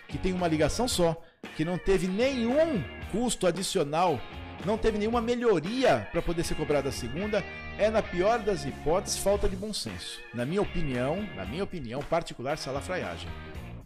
[0.09, 1.23] que tem uma ligação só,
[1.57, 4.19] que não teve nenhum custo adicional,
[4.65, 7.45] não teve nenhuma melhoria para poder ser cobrada a segunda,
[7.79, 10.19] é na pior das hipóteses falta de bom senso.
[10.35, 13.29] Na minha opinião, na minha opinião particular, salafraiagem,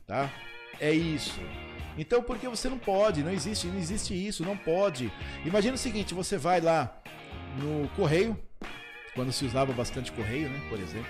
[0.07, 0.31] tá?
[0.83, 1.39] É isso.
[1.97, 5.13] Então, porque você não pode, não existe, não existe isso, não pode.
[5.47, 7.01] Imagina o seguinte, você vai lá
[7.59, 8.37] no correio,
[9.15, 11.07] quando se usava bastante correio, né, por exemplo.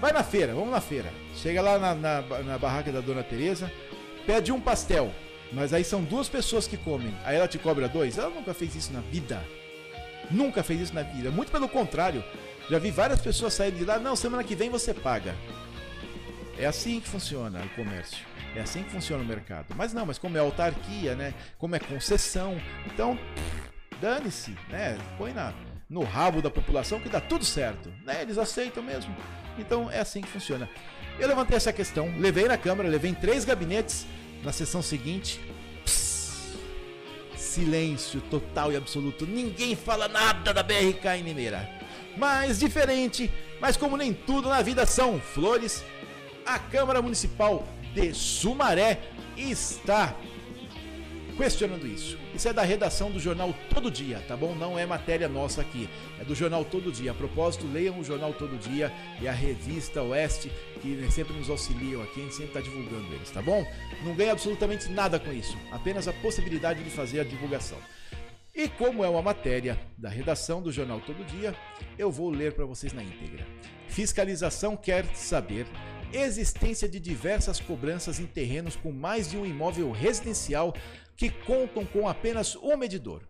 [0.00, 1.12] Vai na feira, vamos na feira.
[1.36, 3.70] Chega lá na, na, na barraca da Dona Teresa,
[4.26, 5.12] pede um pastel,
[5.52, 7.14] mas aí são duas pessoas que comem.
[7.24, 8.18] Aí ela te cobra dois.
[8.18, 9.40] Ela nunca fez isso na vida.
[10.32, 11.30] Nunca fez isso na vida.
[11.30, 12.24] Muito pelo contrário.
[12.68, 14.00] Já vi várias pessoas saírem de lá.
[14.00, 15.36] Não, semana que vem você paga.
[16.58, 18.24] É assim que funciona o comércio.
[18.54, 19.74] É assim que funciona o mercado.
[19.76, 21.34] Mas não, mas como é autarquia, né?
[21.58, 23.18] Como é concessão, então
[24.00, 24.96] dane-se, né?
[25.18, 25.52] Põe na,
[25.88, 28.22] no rabo da população que dá tudo certo, né?
[28.22, 29.14] Eles aceitam mesmo.
[29.58, 30.68] Então é assim que funciona.
[31.18, 34.06] Eu levantei essa questão, levei na Câmara, levei em três gabinetes.
[34.42, 35.40] Na sessão seguinte,
[35.84, 36.58] pss,
[37.34, 39.26] silêncio total e absoluto.
[39.26, 41.66] Ninguém fala nada da BRK em Limeira.
[42.16, 45.82] Mas diferente, mas como nem tudo na vida são flores,
[46.46, 49.00] a Câmara Municipal de Sumaré
[49.36, 50.14] está
[51.36, 52.18] questionando isso.
[52.34, 54.54] Isso é da redação do jornal Todo Dia, tá bom?
[54.54, 55.88] Não é matéria nossa aqui,
[56.20, 57.10] é do jornal Todo Dia.
[57.10, 62.02] A propósito, leiam o jornal Todo Dia e a revista Oeste, que sempre nos auxiliam
[62.02, 63.66] aqui, a gente sempre está divulgando eles, tá bom?
[64.04, 67.78] Não ganha absolutamente nada com isso, apenas a possibilidade de fazer a divulgação.
[68.54, 71.54] E como é uma matéria da redação do jornal Todo Dia,
[71.98, 73.44] eu vou ler para vocês na íntegra.
[73.88, 75.66] Fiscalização quer saber
[76.14, 80.74] existência de diversas cobranças em terrenos com mais de um imóvel residencial
[81.16, 83.22] que contam com apenas um medidor.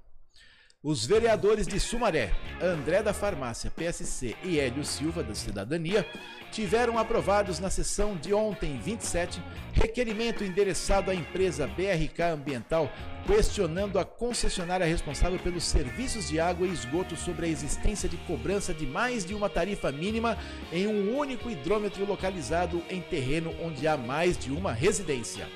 [0.84, 6.06] Os vereadores de Sumaré, André da Farmácia, PSC e Hélio Silva, da Cidadania,
[6.52, 9.42] tiveram aprovados na sessão de ontem, 27,
[9.72, 12.92] requerimento endereçado à empresa BRK Ambiental
[13.26, 18.74] questionando a concessionária responsável pelos serviços de água e esgoto sobre a existência de cobrança
[18.74, 20.36] de mais de uma tarifa mínima
[20.70, 25.48] em um único hidrômetro localizado em terreno onde há mais de uma residência.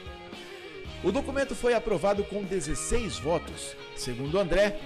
[1.05, 3.77] O documento foi aprovado com 16 votos.
[3.95, 4.81] Segundo André,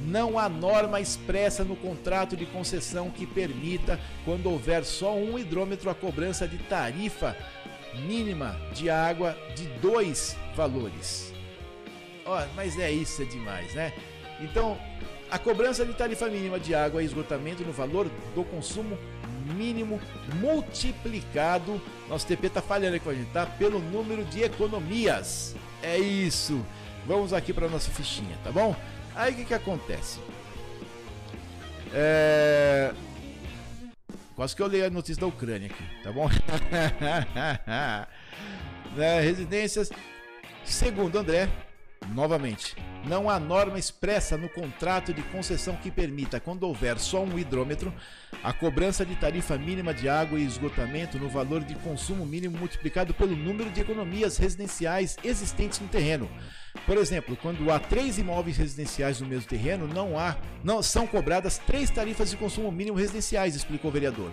[0.00, 5.90] não há norma expressa no contrato de concessão que permita, quando houver só um hidrômetro,
[5.90, 7.36] a cobrança de tarifa
[8.06, 11.32] mínima de água de dois valores.
[12.24, 13.92] Oh, mas é isso, é demais, né?
[14.40, 14.78] Então,
[15.30, 18.98] a cobrança de tarifa mínima de água e esgotamento no valor do consumo
[19.54, 20.00] mínimo
[20.40, 21.80] multiplicado.
[22.08, 23.46] Nosso TP tá falhando aqui com a gente, tá?
[23.46, 25.56] Pelo número de economias.
[25.82, 26.64] É isso.
[27.06, 28.76] Vamos aqui para nossa fichinha, tá bom?
[29.18, 30.20] Aí o que, que acontece?
[31.92, 32.94] É...
[34.36, 36.30] Quase que eu leio a notícia da Ucrânia aqui, tá bom?
[38.96, 39.90] é, residências,
[40.64, 41.48] segundo André,
[42.14, 47.38] novamente, não há norma expressa no contrato de concessão que permita, quando houver só um
[47.38, 47.92] hidrômetro,
[48.42, 53.14] a cobrança de tarifa mínima de água e esgotamento no valor de consumo mínimo multiplicado
[53.14, 56.28] pelo número de economias residenciais existentes no terreno.
[56.86, 61.58] Por exemplo, quando há três imóveis residenciais no mesmo terreno, não há, não são cobradas
[61.58, 64.32] três tarifas de consumo mínimo residenciais, explicou o vereador.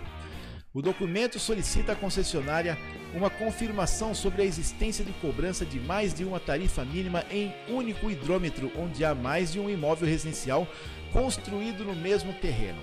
[0.76, 2.76] O documento solicita à concessionária
[3.14, 8.10] uma confirmação sobre a existência de cobrança de mais de uma tarifa mínima em único
[8.10, 10.68] hidrômetro, onde há mais de um imóvel residencial
[11.14, 12.78] construído no mesmo terreno.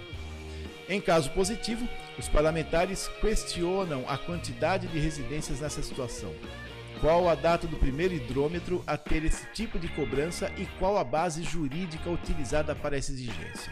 [0.89, 1.88] Em caso positivo,
[2.18, 6.34] os parlamentares questionam a quantidade de residências nessa situação.
[7.00, 11.04] Qual a data do primeiro hidrômetro a ter esse tipo de cobrança e qual a
[11.04, 13.72] base jurídica utilizada para essa exigência?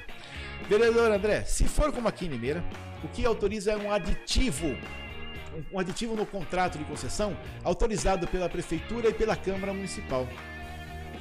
[0.68, 2.64] Vereador André, se for como aqui em Limeira,
[3.03, 4.78] o que autoriza é um aditivo,
[5.72, 10.28] um aditivo no contrato de concessão autorizado pela Prefeitura e pela Câmara Municipal.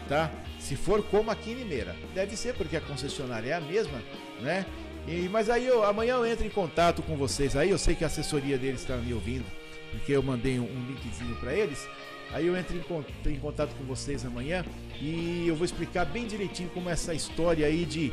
[0.08, 0.30] Tá?
[0.58, 1.94] Se for como aqui em Limeira.
[2.14, 4.02] Deve ser porque a concessionária é a mesma,
[4.40, 4.66] né?
[5.06, 7.56] E, mas aí eu, amanhã eu entro em contato com vocês.
[7.56, 9.44] Aí eu sei que a assessoria deles está me ouvindo
[9.90, 11.88] porque eu mandei um, um linkzinho para eles.
[12.32, 14.64] Aí eu entro em, em, contato com vocês amanhã
[15.00, 18.12] e eu vou explicar bem direitinho como é essa história aí de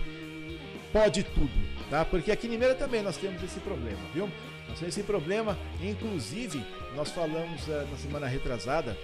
[0.97, 1.51] pode tudo,
[1.91, 2.03] tá?
[2.03, 4.27] Porque aqui em Limeira também nós temos esse problema, viu?
[4.67, 8.97] Nós temos esse problema, inclusive nós falamos uh, na semana retrasada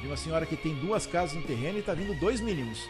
[0.00, 2.80] de uma senhora que tem duas casas no terreno e está vindo dois meninos.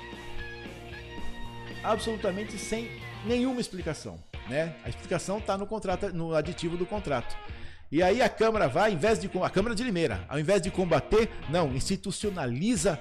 [1.82, 2.88] Absolutamente sem
[3.26, 4.18] nenhuma explicação,
[4.48, 4.74] né?
[4.86, 7.36] A explicação está no contrato, no aditivo do contrato.
[7.92, 10.70] E aí a Câmara vai, ao invés de a Câmara de Limeira, ao invés de
[10.70, 12.98] combater, não, institucionaliza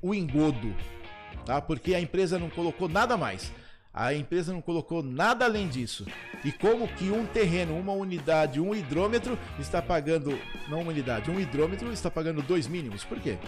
[0.00, 0.72] o engodo,
[1.46, 1.62] tá?
[1.62, 3.50] Porque a empresa não colocou nada mais.
[3.94, 6.04] A empresa não colocou nada além disso.
[6.44, 10.38] E como que um terreno, uma unidade, um hidrômetro está pagando,
[10.68, 13.04] não uma unidade, um hidrômetro está pagando dois mínimos?
[13.04, 13.38] Por quê?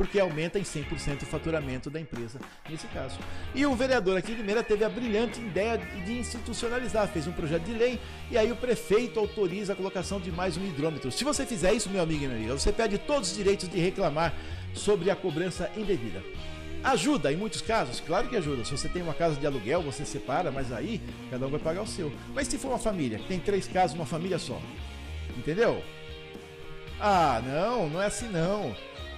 [0.00, 2.40] porque aumenta em 100% o faturamento da empresa
[2.70, 3.18] nesse caso.
[3.54, 7.64] E o vereador aqui de Limeira teve a brilhante ideia de institucionalizar, fez um projeto
[7.64, 11.12] de lei e aí o prefeito autoriza a colocação de mais um hidrômetro.
[11.12, 13.78] Se você fizer isso, meu amigo e minha amiga, você perde todos os direitos de
[13.78, 14.32] reclamar
[14.72, 16.22] sobre a cobrança indevida.
[16.82, 18.64] Ajuda em muitos casos, claro que ajuda.
[18.64, 21.00] Se você tem uma casa de aluguel, você separa, mas aí
[21.30, 22.12] cada um vai pagar o seu.
[22.34, 24.60] Mas se for uma família, tem três casas, uma família só,
[25.36, 25.82] entendeu?
[26.98, 28.74] Ah, não, não é assim não.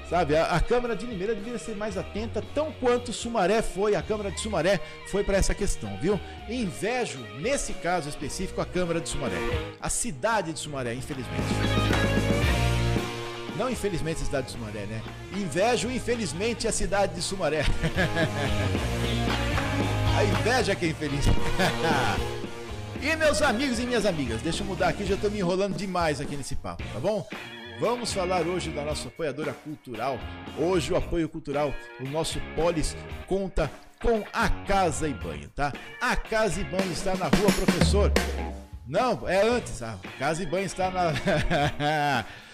[0.08, 4.02] Sabe, a, a, Câmara de Limeira deveria ser mais atenta, tão quanto Sumaré foi, a
[4.02, 6.20] Câmara de Sumaré foi para essa questão, viu?
[6.50, 9.38] invejo, nesse caso específico, a Câmara de Sumaré.
[9.80, 12.11] A cidade de Sumaré, infelizmente.
[13.56, 15.02] Não, infelizmente, a cidade de Sumaré, né?
[15.36, 17.64] Invejo, infelizmente, a cidade de Sumaré.
[20.16, 21.26] a inveja que é infeliz.
[23.02, 26.20] e meus amigos e minhas amigas, deixa eu mudar aqui, já estou me enrolando demais
[26.20, 27.26] aqui nesse papo, tá bom?
[27.78, 30.18] Vamos falar hoje da nossa apoiadora cultural.
[30.56, 32.96] Hoje o apoio cultural, o nosso Polis
[33.26, 35.72] conta com a Casa e Banho, tá?
[36.00, 38.12] A Casa e Banho está na rua Professor.
[38.86, 39.82] Não, é antes.
[39.82, 41.12] A Casa e Banho está na.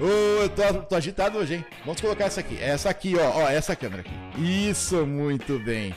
[0.00, 1.66] oh, eu tô, tô, agitado hoje, hein?
[1.84, 2.58] Vamos colocar essa aqui.
[2.60, 4.12] Essa aqui, ó, ó, essa câmera aqui.
[4.40, 5.94] Isso, muito bem.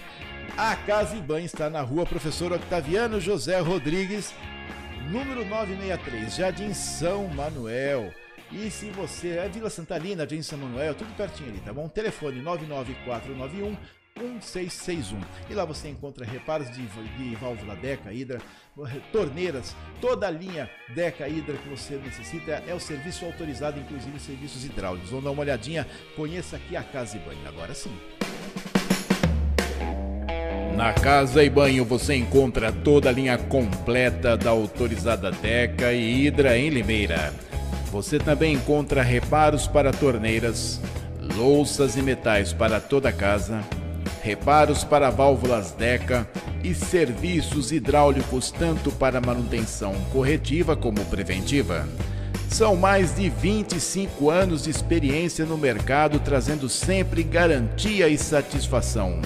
[0.58, 4.34] A Casa e Banho está na rua Professor Octaviano José Rodrigues,
[5.10, 8.12] número 963, Jardim São Manuel.
[8.52, 11.88] E se você é Vila Santalina, James São Manuel, tudo pertinho ali, tá bom?
[11.88, 15.20] Telefone 99491 1661.
[15.50, 18.40] E lá você encontra reparos de, de válvula Deca, Hidra,
[19.12, 24.66] torneiras, toda a linha Deca, Hidra que você necessita é o serviço autorizado, inclusive serviços
[24.66, 25.10] hidráulicos.
[25.10, 27.48] Vamos dar uma olhadinha, conheça aqui a Casa e Banho.
[27.48, 27.96] Agora sim.
[30.76, 36.58] Na Casa e Banho você encontra toda a linha completa da autorizada Deca e Hidra
[36.58, 37.34] em Limeira
[37.92, 40.80] você também encontra reparos para torneiras,
[41.36, 43.62] louças e metais para toda a casa,
[44.30, 46.30] reparos para válvulas DECA
[46.64, 51.90] e serviços hidráulicos tanto para manutenção corretiva como preventiva.
[52.48, 59.20] São mais de 25 anos de experiência no mercado, trazendo sempre garantia e satisfação.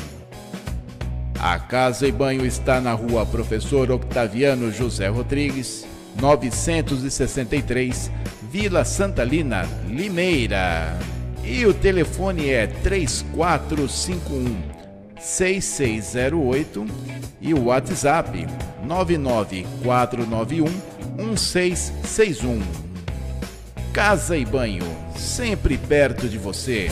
[1.37, 5.85] A Casa e Banho está na rua Professor Octaviano José Rodrigues,
[6.21, 8.09] 963,
[8.49, 10.97] Vila Santalina, Limeira.
[11.43, 14.72] E o telefone é 3451
[15.23, 16.85] 6608
[17.39, 18.45] e o WhatsApp
[18.83, 20.65] 99491
[21.15, 22.61] 1661.
[23.93, 26.89] Casa e Banho, sempre perto de você.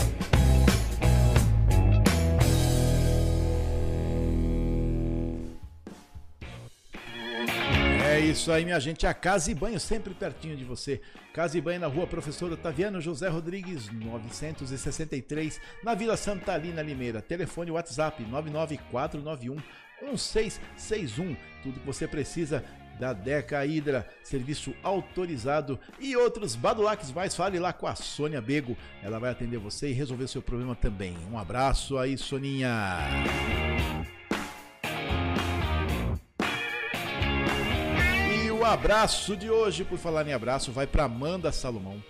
[8.32, 9.06] Isso aí, minha gente.
[9.06, 11.00] A Casa e Banho, sempre pertinho de você.
[11.34, 17.20] Casa e Banho na rua Professor Otaviano José Rodrigues, 963, na Vila Santalina, Limeira.
[17.20, 19.56] Telefone WhatsApp 99491
[20.00, 21.36] 1661.
[21.62, 22.64] Tudo que você precisa
[22.98, 27.36] da Deca Hidra, serviço autorizado e outros badulaques mais.
[27.36, 31.16] Fale lá com a Sônia Bego, ela vai atender você e resolver seu problema também.
[31.30, 32.98] Um abraço aí, Soninha.
[38.62, 42.00] O abraço de hoje, por falar em abraço, vai para Amanda Salomão,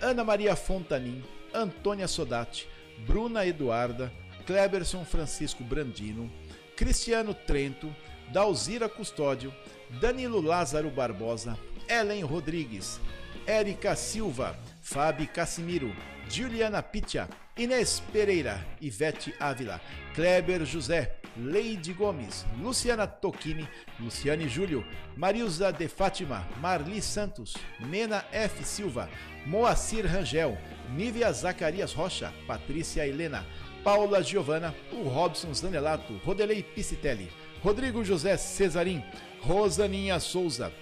[0.00, 2.66] Ana Maria Fontanin, Antônia Sodati,
[3.06, 4.10] Bruna Eduarda,
[4.46, 6.32] Kleberson Francisco Brandino,
[6.74, 7.94] Cristiano Trento,
[8.32, 9.54] Dalzira Custódio,
[10.00, 12.98] Danilo Lázaro Barbosa, Ellen Rodrigues,
[13.46, 15.94] Érica Silva, Fábio Cassimiro,
[16.26, 19.78] Juliana Pitia, Inês Pereira, Ivete Ávila,
[20.14, 23.68] Kleber José, Leide Gomes, Luciana Tocchini,
[24.00, 24.84] Luciane Júlio,
[25.16, 28.64] Marilza de Fátima, Marli Santos, Mena F.
[28.64, 29.08] Silva,
[29.46, 30.58] Moacir Rangel,
[30.90, 33.46] Nívia Zacarias Rocha, Patrícia Helena,
[33.84, 37.30] Paula Giovana, o Robson Zanelato, Rodelei Piscitelli,
[37.62, 39.02] Rodrigo José Cesarim,
[39.40, 40.72] Rosaninha Souza,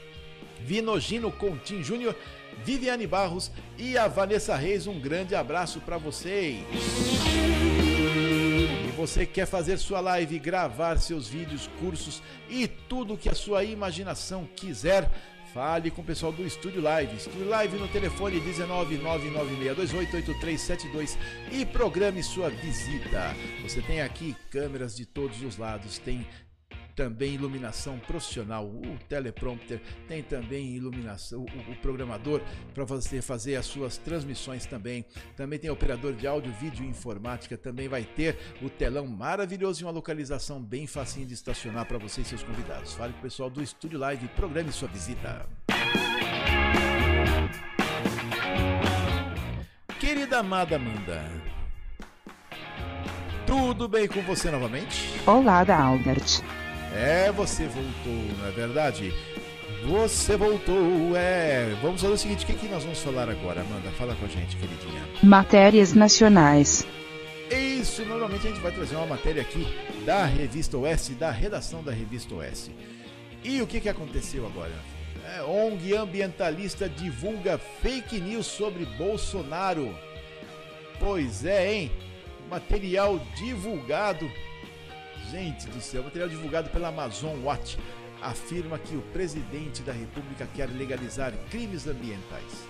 [0.61, 2.17] Vinogino Contim Júnior,
[2.65, 4.87] Viviane Barros e a Vanessa Reis.
[4.87, 6.65] Um grande abraço para vocês
[8.97, 14.49] Você quer fazer sua live, gravar seus vídeos, cursos e tudo que a sua imaginação
[14.57, 15.11] quiser?
[15.53, 17.15] Fale com o pessoal do Estúdio Live.
[17.15, 21.19] Estúdio Live no telefone 19996288372
[21.53, 23.37] e programe sua visita.
[23.63, 26.27] Você tem aqui câmeras de todos os lados, tem
[26.97, 32.41] também iluminação profissional, o teleprompter, tem também iluminação, o, o programador
[32.75, 35.05] para você fazer as suas transmissões também.
[35.37, 39.85] Também tem operador de áudio, vídeo e informática, também vai ter o telão maravilhoso e
[39.85, 42.95] uma localização bem facinho de estacionar para você e seus convidados.
[42.95, 45.47] Fale com o pessoal do Estúdio Live programe sua visita.
[50.01, 51.25] Querida amada Amanda,
[53.47, 55.21] tudo bem com você novamente?
[55.27, 56.43] Olá, Albert.
[56.97, 59.13] É, você voltou, não é verdade?
[59.85, 61.77] Você voltou, é.
[61.83, 63.91] Vamos fazer o seguinte: o que, que nós vamos falar agora, Amanda?
[63.93, 65.03] Fala com a gente, queridinha.
[65.23, 66.87] Matérias nacionais.
[67.51, 69.67] Isso, normalmente a gente vai trazer uma matéria aqui
[70.07, 72.75] da Revista Oeste, da redação da Revista Oeste.
[73.45, 74.73] E o que, que aconteceu agora?
[75.37, 79.95] É, ONG ambientalista divulga fake news sobre Bolsonaro.
[80.99, 81.93] Pois é, hein?
[82.49, 84.31] Material divulgado
[85.31, 87.79] Gente do céu, material divulgado pela Amazon Watch
[88.23, 92.65] afirma que o presidente da República quer legalizar crimes ambientais.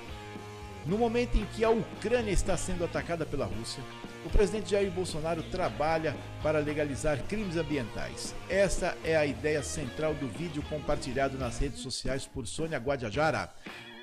[0.87, 3.83] No momento em que a Ucrânia está sendo atacada pela Rússia,
[4.25, 8.35] o presidente Jair Bolsonaro trabalha para legalizar crimes ambientais.
[8.49, 13.51] Essa é a ideia central do vídeo compartilhado nas redes sociais por Sônia Guajajara,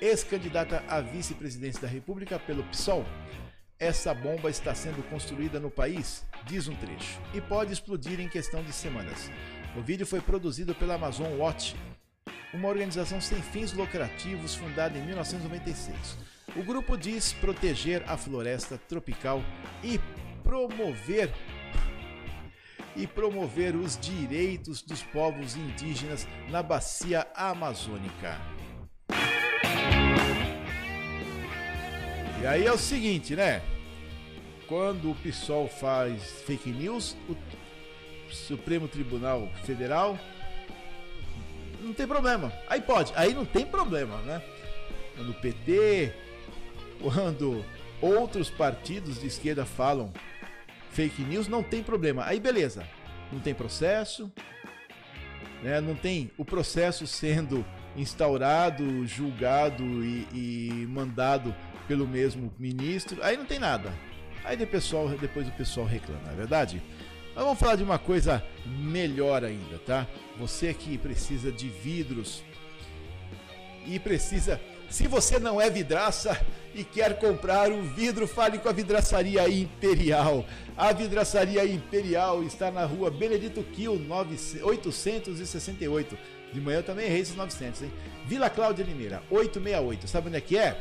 [0.00, 3.04] ex-candidata à vice-presidência da República pelo PSOL,
[3.84, 8.62] essa bomba está sendo construída no país, diz um trecho, e pode explodir em questão
[8.62, 9.30] de semanas.
[9.76, 11.76] O vídeo foi produzido pela Amazon Watch,
[12.54, 16.16] uma organização sem fins lucrativos fundada em 1996.
[16.56, 19.42] O grupo diz proteger a floresta tropical
[19.82, 20.00] e
[20.42, 21.30] promover
[22.96, 28.40] e promover os direitos dos povos indígenas na bacia amazônica.
[32.40, 33.73] E aí é o seguinte, né?
[34.66, 37.36] Quando o PSOL faz fake news, o
[38.32, 40.18] Supremo Tribunal Federal
[41.80, 42.52] não tem problema.
[42.68, 44.42] Aí pode, aí não tem problema, né?
[45.16, 46.12] Quando o PT,
[47.00, 47.64] quando
[48.00, 50.12] outros partidos de esquerda falam
[50.90, 52.24] fake news, não tem problema.
[52.24, 52.86] Aí beleza,
[53.30, 54.32] não tem processo,
[55.62, 55.80] né?
[55.80, 57.64] não tem o processo sendo
[57.96, 61.54] instaurado, julgado e, e mandado
[61.86, 63.92] pelo mesmo ministro, aí não tem nada.
[64.44, 66.82] Aí de pessoal, depois o pessoal reclama, é verdade?
[67.34, 70.06] Mas vamos falar de uma coisa melhor ainda, tá?
[70.38, 72.44] Você que precisa de vidros
[73.86, 74.60] e precisa.
[74.88, 76.38] Se você não é vidraça
[76.74, 80.44] e quer comprar um vidro, fale com a Vidraçaria Imperial.
[80.76, 83.98] A Vidraçaria Imperial está na rua Benedito Kiel
[84.62, 86.18] 868.
[86.52, 87.92] De manhã eu também errei esses 900, hein?
[88.26, 90.06] Vila Cláudia Limeira, 868.
[90.06, 90.78] Sabe onde é que é?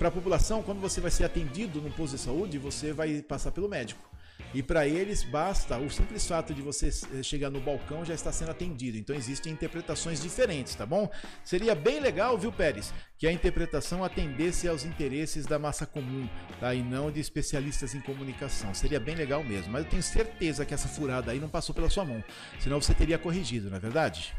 [0.00, 3.52] para a população, quando você vai ser atendido no posto de saúde, você vai passar
[3.52, 4.13] pelo médico.
[4.54, 8.30] E para eles basta o simples fato de você eh, chegar no balcão já está
[8.30, 8.96] sendo atendido.
[8.96, 11.10] Então existem interpretações diferentes, tá bom?
[11.42, 16.28] Seria bem legal, viu, Pérez, que a interpretação atendesse aos interesses da massa comum,
[16.60, 16.72] tá?
[16.72, 18.72] E não de especialistas em comunicação.
[18.72, 19.72] Seria bem legal mesmo.
[19.72, 22.22] Mas eu tenho certeza que essa furada aí não passou pela sua mão.
[22.60, 24.32] Senão você teria corrigido, não é verdade?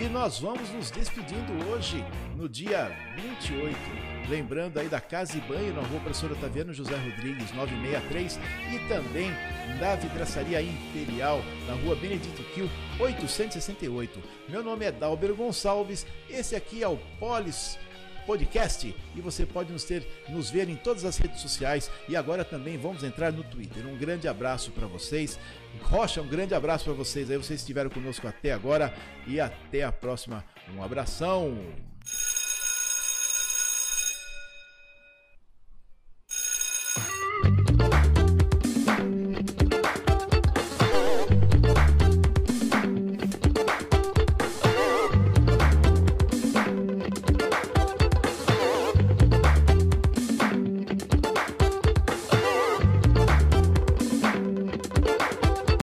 [0.00, 2.04] E nós vamos nos despedindo hoje,
[2.36, 4.11] no dia 28.
[4.28, 8.38] Lembrando aí da Casa e Banho na rua Professor Otaviano José Rodrigues 963
[8.72, 9.30] e também
[9.78, 12.68] da Vidraçaria Imperial na rua Benedito Quil
[12.98, 14.22] 868.
[14.48, 17.78] Meu nome é Dalber Gonçalves, esse aqui é o Polis
[18.26, 22.44] podcast e você pode nos ter nos ver em todas as redes sociais e agora
[22.44, 23.86] também vamos entrar no Twitter.
[23.86, 25.38] Um grande abraço para vocês.
[25.82, 27.30] Rocha, um grande abraço para vocês.
[27.30, 28.94] Aí vocês estiveram conosco até agora
[29.26, 30.44] e até a próxima.
[30.76, 31.91] Um abração.